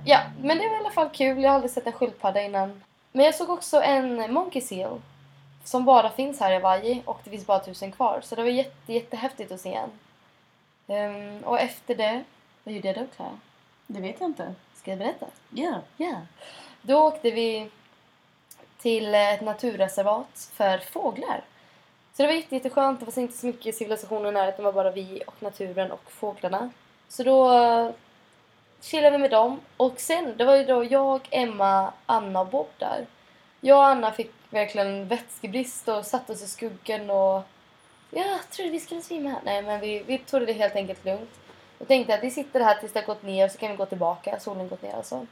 ja, 0.04 0.20
men 0.42 0.58
det 0.58 0.68
var 0.68 0.76
i 0.76 0.80
alla 0.80 0.90
fall 0.90 1.08
kul. 1.08 1.42
Jag 1.42 1.50
har 1.50 1.54
aldrig 1.54 1.70
sett 1.70 1.86
en 1.86 1.92
sköldpadda 1.92 2.42
innan. 2.42 2.82
Men 3.12 3.24
jag 3.24 3.34
såg 3.34 3.50
också 3.50 3.82
en 3.82 4.32
monkey 4.32 4.62
seal. 4.62 5.00
Som 5.68 5.85
bara 5.85 6.11
finns 6.11 6.40
här 6.40 6.50
i 6.50 6.54
Hawaii 6.54 7.02
och 7.04 7.20
det 7.24 7.31
finns 7.31 7.46
bara 7.46 7.59
tusen 7.59 7.92
kvar. 7.92 8.20
Så 8.22 8.35
det 8.35 8.42
var 8.42 8.48
jätte, 8.48 8.92
jättehäftigt 8.92 9.52
att 9.52 9.61
se 9.61 9.74
en. 9.74 9.90
Ehm, 10.87 11.44
och 11.44 11.61
efter 11.61 11.94
det, 11.94 12.24
vad 12.64 12.74
gjorde 12.74 12.88
jag 12.88 12.96
då 12.96 13.07
Clara? 13.16 13.38
Det 13.87 14.00
vet 14.00 14.20
jag 14.20 14.28
inte. 14.28 14.54
Ska 14.74 14.90
jag 14.90 14.98
berätta? 14.98 15.26
Ja. 15.50 15.81
Ja. 15.96 16.14
Då 16.83 16.98
åkte 16.98 17.31
vi 17.31 17.70
till 18.78 19.14
ett 19.14 19.40
naturreservat 19.40 20.50
för 20.52 20.78
fåglar. 20.78 21.44
Så 22.12 22.22
det 22.22 22.26
var 22.26 22.35
jätte, 22.35 22.54
jätteskönt. 22.54 23.00
Det 23.00 23.07
var 23.07 23.22
inte 23.22 23.38
så 23.38 23.46
mycket 23.46 23.74
civilisationer 23.74 24.33
nära. 24.33 24.50
Det 24.50 24.62
var 24.62 24.72
bara 24.72 24.90
vi 24.90 25.22
och 25.26 25.42
naturen 25.42 25.92
och 25.92 26.11
fåglarna. 26.11 26.70
Så 27.09 27.22
då 27.22 27.52
eh, 27.52 27.90
chillade 28.81 29.16
vi 29.16 29.18
med 29.18 29.31
dem. 29.31 29.61
Och 29.76 30.00
sen, 30.00 30.35
det 30.37 30.44
var 30.44 30.57
ju 30.57 30.64
då 30.64 30.85
jag, 30.85 31.28
Emma, 31.31 31.92
Anna 32.07 32.40
och 32.40 32.46
Bob 32.46 32.68
där. 32.78 33.07
Jag 33.61 33.78
och 33.78 33.87
Anna 33.87 34.12
fick 34.12 34.38
verkligen 34.50 35.08
vätskebrist 35.08 35.88
och 35.88 36.06
satte 36.06 36.32
oss 36.32 36.42
i 36.42 36.46
skuggan 36.46 37.11
och 37.11 37.42
jag 38.11 38.50
trodde 38.50 38.70
vi 38.70 38.80
skulle 38.80 39.02
svimma. 39.02 39.34
Nej, 39.44 39.62
men 39.62 39.80
vi, 39.80 40.02
vi 40.06 40.18
tog 40.18 40.46
det 40.46 40.52
helt 40.52 40.76
enkelt 40.76 41.04
lugnt. 41.04 41.30
Och 41.78 41.88
tänkte 41.88 42.14
att 42.14 42.22
vi 42.22 42.30
sitter 42.30 42.61
här 42.61 42.74
tills 42.74 42.92
det 42.92 43.00
har 43.00 43.06
gått 43.06 43.22
ner 43.22 43.48
så 43.48 43.58
kan 43.58 43.70
vi 43.70 43.76
gå 43.76 43.87
tillbaka. 43.87 44.40
Solen 44.40 44.68
gått 44.68 44.82
ner 44.82 44.94
alltså. 44.94 45.26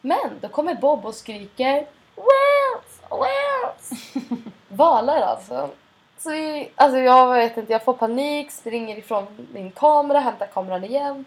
Men 0.00 0.38
då 0.40 0.48
kommer 0.48 0.74
Bob 0.74 1.06
och 1.06 1.14
skriker 1.14 1.86
Whales! 2.16 3.00
Whales! 3.10 4.14
Valar 4.68 5.20
alltså. 5.20 5.70
Så 6.18 6.30
vi, 6.30 6.70
alltså 6.74 6.98
jag 6.98 7.34
vet 7.34 7.56
inte, 7.56 7.72
jag 7.72 7.84
får 7.84 7.94
panik, 7.94 8.50
springer 8.50 8.98
ifrån 8.98 9.48
min 9.52 9.70
kamera, 9.70 10.20
hämtar 10.20 10.46
kameran 10.46 10.84
igen. 10.84 11.24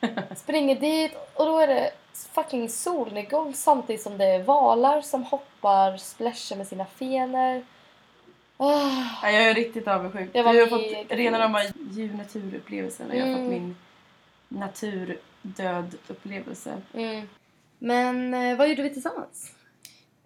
Springer 0.36 0.76
dit 0.76 1.12
och 1.34 1.46
då 1.46 1.58
är 1.58 1.66
det 1.66 1.90
fucking 2.14 2.68
solnedgång 2.68 3.54
samtidigt 3.54 4.02
som 4.02 4.18
det 4.18 4.24
är 4.24 4.42
valar 4.42 5.00
som 5.02 5.24
hoppar, 5.24 5.96
splashar 5.96 6.56
med 6.56 6.66
sina 6.66 6.84
fenor. 6.86 7.64
Ah, 8.56 8.90
Ja, 9.22 9.30
jag 9.30 9.42
är 9.48 9.54
riktigt 9.54 9.88
avundsjuk. 9.88 10.32
Du 10.32 10.42
har 10.42 10.66
fått 10.66 11.10
rena 11.18 11.38
rama 11.38 11.58
djur-naturupplevelsen 11.90 13.10
och 13.10 13.16
jag 13.16 13.26
har 13.26 13.32
fått 13.32 13.38
Mm. 13.40 13.50
min 13.50 13.76
naturdöd-upplevelse. 14.48 16.82
mm. 16.94 17.28
Men 17.78 18.34
eh, 18.34 18.56
vad 18.56 18.68
gjorde 18.68 18.82
vi 18.82 18.90
tillsammans? 18.90 19.52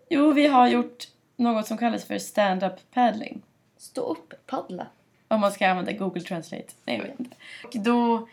Jo, 0.09 0.33
vi 0.33 0.46
har 0.46 0.68
gjort 0.68 1.05
något 1.37 1.66
som 1.66 1.79
kallas 1.79 2.05
för 2.05 2.18
stand-up 2.18 2.72
paddling. 2.94 3.42
Stå 3.77 4.01
upp, 4.01 4.35
paddla. 4.46 4.87
Om 5.29 5.40
man 5.40 5.53
ska 5.53 5.68
använda 5.68 5.92
Google 5.92 6.20
Translate. 6.22 6.72
Nej, 6.85 6.96
jag 6.96 7.05
vet 7.05 7.20
inte. 7.20 7.37
Och 7.64 7.72
då 7.83 8.29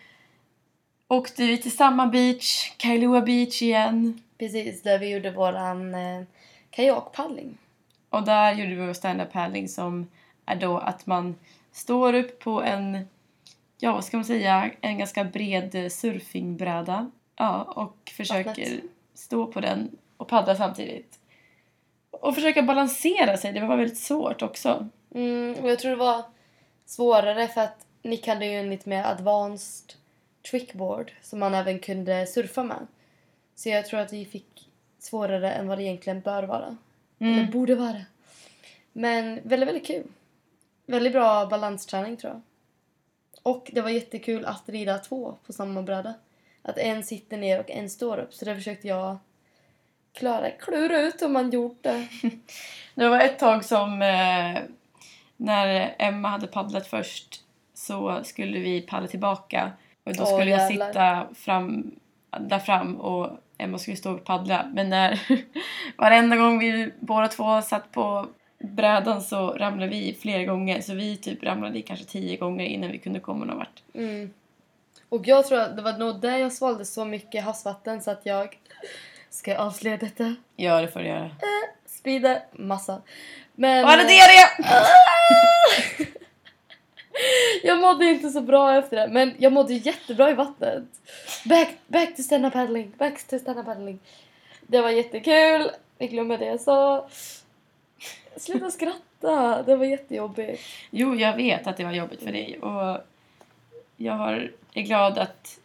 åkte 1.07 1.43
vi 1.43 1.57
till 1.57 1.75
samma 1.75 2.07
beach, 2.07 2.71
Kailua 2.77 3.21
Beach 3.21 3.61
igen. 3.61 4.21
Precis, 4.37 4.83
där 4.83 4.99
vi 4.99 5.09
gjorde 5.09 5.31
våran 5.31 5.95
eh, 5.95 6.23
kajakpaddling. 6.69 7.57
Och 8.09 8.23
där 8.23 8.53
gjorde 8.53 8.75
vi 8.75 8.85
vår 8.85 8.93
stand-up 8.93 9.31
paddling 9.31 9.67
som 9.67 10.07
är 10.45 10.55
då 10.55 10.77
att 10.77 11.05
man 11.05 11.35
står 11.71 12.13
upp 12.13 12.39
på 12.39 12.61
en, 12.61 13.07
ja 13.77 13.93
vad 13.93 14.05
ska 14.05 14.17
man 14.17 14.25
säga, 14.25 14.71
en 14.81 14.97
ganska 14.97 15.23
bred 15.23 15.91
surfingbräda. 15.91 17.11
Ja, 17.35 17.61
och 17.63 18.11
försöker 18.17 18.45
Vattnet. 18.45 18.83
stå 19.13 19.47
på 19.47 19.61
den 19.61 19.97
och 20.17 20.27
paddla 20.27 20.55
samtidigt. 20.55 21.19
Och 22.11 22.35
försöka 22.35 22.61
balansera 22.61 23.37
sig, 23.37 23.53
det 23.53 23.65
var 23.67 23.77
väldigt 23.77 23.97
svårt 23.97 24.41
också. 24.41 24.89
Mm, 25.15 25.55
och 25.61 25.69
jag 25.69 25.79
tror 25.79 25.91
det 25.91 25.97
var 25.97 26.23
svårare 26.85 27.47
för 27.47 27.61
att 27.61 27.85
Nick 28.01 28.27
hade 28.27 28.45
ju 28.45 28.59
en 28.59 28.69
lite 28.69 28.89
mer 28.89 29.03
advanced 29.03 29.95
trickboard 30.51 31.11
som 31.21 31.39
man 31.39 31.53
även 31.53 31.79
kunde 31.79 32.25
surfa 32.27 32.63
med. 32.63 32.87
Så 33.55 33.69
jag 33.69 33.85
tror 33.85 33.99
att 33.99 34.13
vi 34.13 34.25
fick 34.25 34.69
svårare 34.99 35.51
än 35.51 35.67
vad 35.67 35.77
det 35.77 35.83
egentligen 35.83 36.21
bör 36.21 36.43
vara. 36.43 36.77
Eller 37.19 37.31
Mm. 37.39 37.51
borde 37.51 37.75
vara. 37.75 38.01
Men 38.93 39.39
väldigt, 39.43 39.69
väldigt 39.69 39.87
kul. 39.87 40.07
Väldigt 40.85 41.13
bra 41.13 41.45
balansträning 41.45 42.17
tror 42.17 42.33
jag. 42.33 42.41
Och 43.43 43.69
det 43.73 43.81
var 43.81 43.89
jättekul 43.89 44.45
att 44.45 44.69
rida 44.69 44.97
två 44.97 45.35
på 45.45 45.53
samma 45.53 45.81
bräda. 45.81 46.13
Att 46.61 46.77
en 46.77 47.03
sitter 47.03 47.37
ner 47.37 47.59
och 47.59 47.71
en 47.71 47.89
står 47.89 48.17
upp. 48.17 48.33
Så 48.33 48.45
det 48.45 48.55
försökte 48.55 48.87
jag 48.87 49.17
klara, 50.13 50.49
klura 50.51 50.99
ut 51.01 51.21
om 51.21 51.33
man 51.33 51.49
gjort 51.51 51.83
det. 51.83 52.07
Det 52.95 53.09
var 53.09 53.19
ett 53.19 53.39
tag 53.39 53.65
som 53.65 54.01
eh, 54.01 54.61
när 55.37 55.95
Emma 55.99 56.27
hade 56.29 56.47
paddlat 56.47 56.87
först 56.87 57.43
så 57.73 58.23
skulle 58.23 58.59
vi 58.59 58.81
paddla 58.81 59.07
tillbaka 59.07 59.71
och 60.03 60.15
då 60.15 60.23
Åh, 60.23 60.35
skulle 60.35 60.51
jag 60.51 60.71
jävlar. 60.71 60.87
sitta 60.87 61.27
fram, 61.35 61.91
där 62.39 62.59
fram 62.59 63.01
och 63.01 63.29
Emma 63.57 63.77
skulle 63.77 63.97
stå 63.97 64.11
och 64.11 64.23
paddla. 64.23 64.65
Men 64.73 64.89
när 64.89 65.19
varenda 65.97 66.35
gång 66.35 66.59
vi 66.59 66.91
båda 66.99 67.27
två 67.27 67.61
satt 67.61 67.91
på 67.91 68.27
brädan 68.59 69.21
så 69.21 69.51
ramlade 69.51 69.91
vi 69.91 70.17
flera 70.21 70.43
gånger 70.43 70.81
så 70.81 70.93
vi 70.93 71.17
typ 71.17 71.43
ramlade 71.43 71.81
kanske 71.81 72.05
tio 72.05 72.37
gånger 72.37 72.65
innan 72.65 72.91
vi 72.91 72.97
kunde 72.97 73.19
komma 73.19 73.45
någon 73.45 73.57
vart. 73.57 73.83
Mm. 73.93 74.33
Och 75.09 75.27
jag 75.27 75.47
tror 75.47 75.59
att 75.59 75.75
det 75.75 75.81
var 75.81 75.97
nog 75.97 76.21
där 76.21 76.37
jag 76.37 76.53
svalde 76.53 76.85
så 76.85 77.05
mycket 77.05 77.43
havsvatten 77.43 78.01
så 78.01 78.11
att 78.11 78.25
jag 78.25 78.57
ska 79.29 79.51
jag 79.51 79.59
avslöja 79.59 79.97
detta. 79.97 80.35
Ja, 80.55 80.81
det 80.81 80.87
får 80.87 80.99
du 80.99 81.07
göra. 81.07 81.31
Sprider 81.85 82.39
massa. 82.51 83.01
Men 83.55 83.85
Vad 83.85 83.93
är 83.93 83.97
det 83.97 84.03
det? 84.03 84.17
jag 87.63 87.79
mådde 87.79 88.05
inte 88.05 88.29
så 88.29 88.41
bra 88.41 88.75
efter 88.75 88.97
det. 88.97 89.07
Men 89.07 89.33
jag 89.37 89.53
mådde 89.53 89.73
jättebra 89.73 90.31
i 90.31 90.33
vattnet. 90.33 90.83
Back, 91.45 91.69
back 91.87 92.15
to 92.15 92.23
stand-up 92.23 92.53
paddling. 92.53 92.91
Back 92.97 93.27
to 93.27 93.39
stand-up 93.39 93.65
paddling. 93.65 93.99
Det 94.61 94.81
var 94.81 94.89
jättekul. 94.89 95.71
Vi 95.97 96.07
glömmer 96.07 96.37
det 96.37 96.45
jag 96.45 96.61
sa. 96.61 97.07
Sluta 98.35 98.71
skratta. 98.71 99.63
Det 99.63 99.75
var 99.75 99.85
jättejobbigt. 99.85 100.61
Jo, 100.89 101.15
jag 101.15 101.35
vet 101.35 101.67
att 101.67 101.77
det 101.77 101.83
var 101.83 101.91
jobbigt 101.91 102.23
för 102.23 102.31
dig 102.31 102.59
och 102.59 102.97
jag 103.97 104.13
har, 104.13 104.51
är 104.73 104.81
glad 104.81 105.17
att 105.17 105.59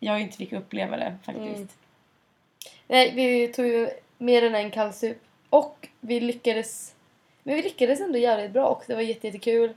jag 0.00 0.20
inte 0.20 0.36
fick 0.36 0.52
uppleva 0.52 0.96
det 0.96 1.16
faktiskt. 1.24 1.56
Mm. 1.56 1.68
Nej, 2.86 3.12
vi 3.14 3.48
tog 3.48 3.66
ju 3.66 3.90
mer 4.18 4.42
än 4.42 4.54
en 4.54 4.70
kallsup. 4.70 5.18
Och 5.50 5.88
vi 6.00 6.20
lyckades... 6.20 6.94
Men 7.42 7.54
vi 7.54 7.62
lyckades 7.62 8.00
ändå 8.00 8.18
jävligt 8.18 8.50
bra 8.50 8.66
och 8.66 8.84
det 8.86 8.94
var 8.94 9.02
jätte, 9.02 9.26
jättekul. 9.26 9.74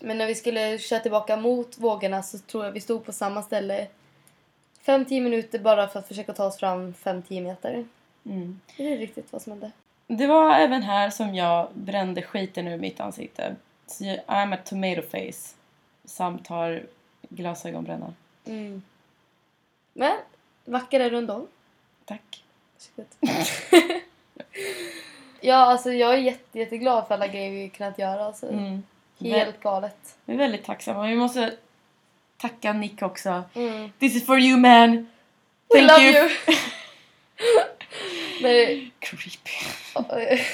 Men 0.00 0.18
när 0.18 0.26
vi 0.26 0.34
skulle 0.34 0.78
köra 0.78 1.00
tillbaka 1.00 1.36
mot 1.36 1.78
vågorna 1.78 2.22
så 2.22 2.38
tror 2.38 2.64
jag 2.64 2.72
vi 2.72 2.80
stod 2.80 3.04
på 3.04 3.12
samma 3.12 3.42
ställe 3.42 3.86
5-10 4.84 5.20
minuter 5.20 5.58
bara 5.58 5.88
för 5.88 5.98
att 5.98 6.08
försöka 6.08 6.32
ta 6.32 6.46
oss 6.46 6.56
fram 6.58 6.94
5-10 6.94 7.40
meter. 7.40 7.84
Mm. 8.24 8.60
Det 8.76 8.92
är 8.92 8.98
riktigt 8.98 9.32
vad 9.32 9.42
som 9.42 9.52
hände. 9.52 9.70
Det 10.06 10.26
var 10.26 10.54
även 10.54 10.82
här 10.82 11.10
som 11.10 11.34
jag 11.34 11.68
brände 11.74 12.22
skiten 12.22 12.68
ur 12.68 12.78
mitt 12.78 13.00
ansikte. 13.00 13.56
Så 13.86 14.04
jag, 14.04 14.18
I'm 14.26 14.54
a 14.54 14.58
tomato 14.64 15.02
face. 15.02 15.56
Samt 16.04 16.46
har 16.46 16.82
glasögonbränna. 17.28 18.14
Mm. 18.44 18.82
Men, 19.92 20.18
vacker 20.64 21.00
är 21.00 21.10
du 21.10 21.18
ändå. 21.18 21.46
Tack. 22.04 22.44
Ja, 25.40 25.56
alltså 25.56 25.92
jag 25.92 26.14
är 26.14 26.18
jätte, 26.18 26.58
jätteglad 26.58 27.06
för 27.06 27.14
alla 27.14 27.26
grejer 27.26 27.50
vi 27.50 27.68
kunnat 27.68 27.98
göra. 27.98 28.24
Alltså. 28.24 28.48
Mm. 28.48 28.82
Helt 29.20 29.60
galet. 29.60 30.16
Jag 30.24 30.34
är 30.34 30.38
väldigt 30.38 30.64
tacksam. 30.64 30.96
Och 30.96 31.08
vi 31.08 31.16
måste 31.16 31.54
tacka 32.36 32.72
Nick 32.72 33.02
också. 33.02 33.42
Mm. 33.54 33.92
This 33.98 34.16
is 34.16 34.26
for 34.26 34.38
you 34.38 34.56
man! 34.56 34.90
We 35.74 35.78
Thank 35.78 35.90
love 35.90 36.02
you. 36.02 36.14
you! 36.16 36.30
Nej, 38.42 38.90
Creepy. 38.98 39.50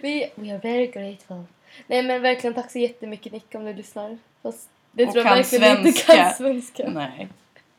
vi, 0.00 0.30
we 0.34 0.50
are 0.52 0.58
very 0.58 0.86
grateful. 0.86 1.44
Nej 1.86 2.02
men 2.02 2.22
verkligen 2.22 2.54
tack 2.54 2.70
så 2.70 2.78
jättemycket 2.78 3.32
Nick 3.32 3.54
om 3.54 3.64
du 3.64 3.74
lyssnar. 3.74 4.18
Fast 4.42 4.68
det 4.92 5.06
Och 5.06 5.12
tror 5.12 5.24
jag 5.26 5.36
verkligen 5.36 5.86
inte 5.86 6.02
kan 6.02 6.32
svenska. 6.34 6.88
Nej. 6.88 7.28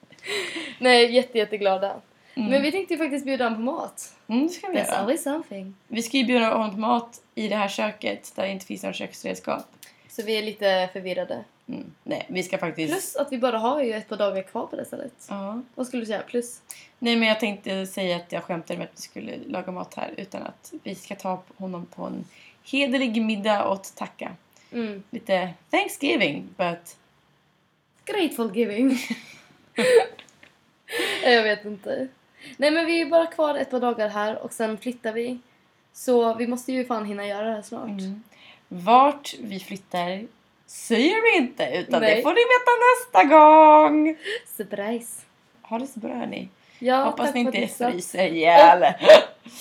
Nej, 0.80 1.12
jätte, 1.12 1.38
jätteglada. 1.38 1.96
Mm. 2.36 2.50
Men 2.50 2.62
vi 2.62 2.72
tänkte 2.72 2.94
ju 2.94 2.98
faktiskt 2.98 3.26
bjuda 3.26 3.44
honom 3.44 3.58
på 3.60 3.72
mat. 3.72 4.14
Mm, 4.28 4.48
det 4.48 4.54
ska 4.54 4.68
vi 4.68 4.78
There's 4.78 4.88
göra. 4.88 4.98
always 4.98 5.24
something. 5.24 5.76
Vi 5.88 6.02
ska 6.02 6.18
ju 6.18 6.24
bjuda 6.24 6.54
honom 6.54 6.72
på 6.72 6.78
mat 6.80 7.22
i 7.36 7.48
det 7.48 7.56
här 7.56 7.68
köket 7.68 8.32
där 8.36 8.44
det 8.44 8.50
inte 8.52 8.66
finns 8.66 8.84
några 8.84 8.94
köksredskap. 8.94 9.68
Så 10.12 10.24
vi 10.24 10.38
är 10.38 10.44
lite 10.44 10.90
förvirrade. 10.94 11.44
Mm. 11.68 11.92
Nej, 12.04 12.26
vi 12.30 12.44
ska 12.44 12.58
faktiskt... 12.58 12.94
Plus 12.94 13.16
att 13.16 13.32
vi 13.32 13.38
bara 13.38 13.58
har 13.58 13.84
ju 13.84 13.94
ett 13.94 14.10
par 14.10 14.18
dagar 14.18 14.44
kvar 14.44 14.68
på 14.68 14.76
det 14.76 14.86
stället. 14.86 15.14
Ja. 15.30 15.62
Vad 15.76 15.88
skulle 15.88 16.02
du 16.02 16.06
säga? 16.06 16.22
Plus? 16.22 16.62
Nej, 17.00 17.16
men 17.16 17.28
jag 17.28 17.40
tänkte 17.40 17.88
säga 17.88 18.16
att 18.16 18.32
jag 18.32 18.44
skämtade 18.44 18.78
med 18.78 18.86
att 18.86 18.98
vi 18.98 19.02
skulle 19.02 19.38
laga 19.48 19.72
mat 19.72 19.94
här 19.94 20.14
utan 20.18 20.44
att 20.44 20.74
vi 20.84 20.96
ska 20.96 21.16
ta 21.16 21.44
honom 21.58 21.86
på 21.86 22.04
en 22.04 22.26
hederlig 22.64 23.22
middag 23.22 23.68
och 23.68 23.84
tacka. 23.96 24.36
Mm. 24.72 25.04
Lite 25.10 25.54
Thanksgiving, 25.70 26.50
but 26.58 26.98
Grateful 28.06 28.56
giving. 28.56 28.98
jag 31.24 31.44
vet 31.44 31.66
inte. 31.66 32.08
Nej 32.58 32.72
men 32.72 32.86
vi 32.86 33.02
är 33.02 33.06
bara 33.06 33.26
kvar 33.26 33.58
ett 33.58 33.72
par 33.72 33.80
dagar 33.80 34.08
här 34.10 34.44
och 34.44 34.54
sen 34.54 34.78
flyttar 34.78 35.14
vi. 35.14 35.40
Så 35.94 36.34
vi 36.34 36.48
måste 36.48 36.72
ju 36.72 36.86
fan 36.86 37.06
hinna 37.06 37.28
göra 37.28 37.48
det 37.48 37.54
här 37.54 37.62
snart. 37.62 37.90
Mm. 37.90 38.24
Vart 38.74 39.34
vi 39.40 39.60
flyttar 39.60 40.26
säger 40.68 41.22
vi 41.22 41.38
inte 41.38 41.64
utan 41.74 42.02
Nej. 42.02 42.16
det 42.16 42.22
får 42.22 42.30
ni 42.30 42.42
veta 42.42 42.72
nästa 42.92 43.24
gång. 43.36 44.18
Surprise. 44.58 45.22
Ha 45.62 45.80
det 45.80 45.88
så 45.88 46.00
bra 46.00 46.14
hörni. 46.14 46.50
Ja, 46.80 47.04
Hoppas 47.04 47.34
ni 47.34 47.40
inte 47.40 47.68
fryser 47.68 48.28
ihjäl. 48.28 48.86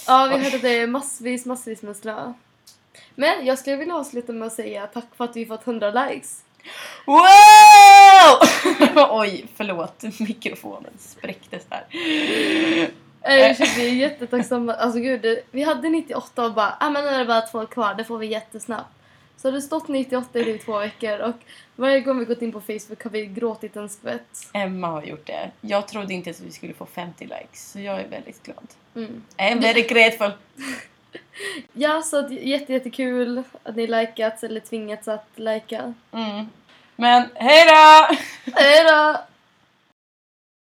Ja, 0.07 0.29
vi 0.33 0.45
hörde 0.45 0.59
det 0.59 0.79
är 0.79 0.87
massvis, 0.99 1.47
massvis 1.47 1.83
med 1.83 1.97
snö. 1.97 2.33
Men 3.15 3.47
jag 3.47 3.59
skulle 3.59 3.77
vilja 3.77 3.95
avsluta 3.95 4.33
med 4.33 4.47
att 4.47 4.53
säga 4.53 4.87
tack 4.87 5.07
för 5.17 5.25
att 5.25 5.37
vi 5.37 5.47
fått 5.47 5.67
100 5.67 5.91
likes. 5.91 6.43
Wow! 7.07 7.19
Oj, 9.11 9.47
förlåt. 9.57 10.03
Mikrofonen 10.21 10.93
spräcktes 10.99 11.63
där. 11.69 11.85
Eh, 13.23 13.37
Jag 13.37 13.57
känner 13.57 13.75
vi 13.77 13.89
är 13.89 13.95
jättetacksamma. 13.95 14.75
Alltså 14.75 14.99
gud, 14.99 15.39
vi 15.51 15.63
hade 15.63 15.89
98 15.89 16.45
och 16.45 16.55
bara, 16.55 16.77
ah, 16.81 16.91
men 16.91 17.05
nu 17.05 17.11
är 17.11 17.19
det 17.19 17.25
bara 17.25 17.41
två 17.41 17.67
kvar, 17.67 17.95
det 17.95 18.05
får 18.05 18.19
vi 18.19 18.27
jättesnabbt. 18.27 18.91
Så 19.43 19.49
har 19.49 19.53
det 19.53 19.63
stått 19.63 19.89
98 19.89 20.39
i 20.39 20.45
typ 20.45 20.65
två 20.65 20.79
veckor 20.79 21.19
och 21.19 21.37
varje 21.77 22.01
gång 22.01 22.19
vi 22.19 22.25
gått 22.25 22.43
in 22.43 22.53
på 22.53 22.61
Facebook 22.61 23.03
har 23.03 23.11
vi 23.11 23.27
gråtit 23.27 23.77
en 23.77 23.89
skvätt. 23.89 24.49
Emma 24.53 24.87
har 24.87 25.03
gjort 25.03 25.27
det. 25.27 25.51
Jag 25.61 25.89
trodde 25.89 26.15
inte 26.15 26.31
att 26.31 26.41
vi 26.41 26.53
skulle 26.53 26.75
få 26.75 26.87
50 26.87 27.25
likes, 27.25 27.73
så 27.73 27.81
jag 27.81 28.01
är 28.01 28.09
väldigt 28.09 28.43
glad. 28.43 28.67
Mm. 28.95 29.23
I'm 29.37 29.61
very 29.61 29.83
grateful. 29.83 30.31
Ja, 31.73 32.03
så 32.03 32.17
att, 32.19 32.31
jätte, 32.31 32.73
jättekul 32.73 33.43
att 33.63 33.77
ni 33.77 33.87
likat 33.87 34.43
eller 34.43 34.61
tvingats 34.61 35.09
att 35.09 35.29
lika. 35.35 35.95
Mm. 36.13 36.47
Men 36.97 37.29
hej 37.35 37.65
då! 37.67 38.17
Hejdå! 38.53 39.19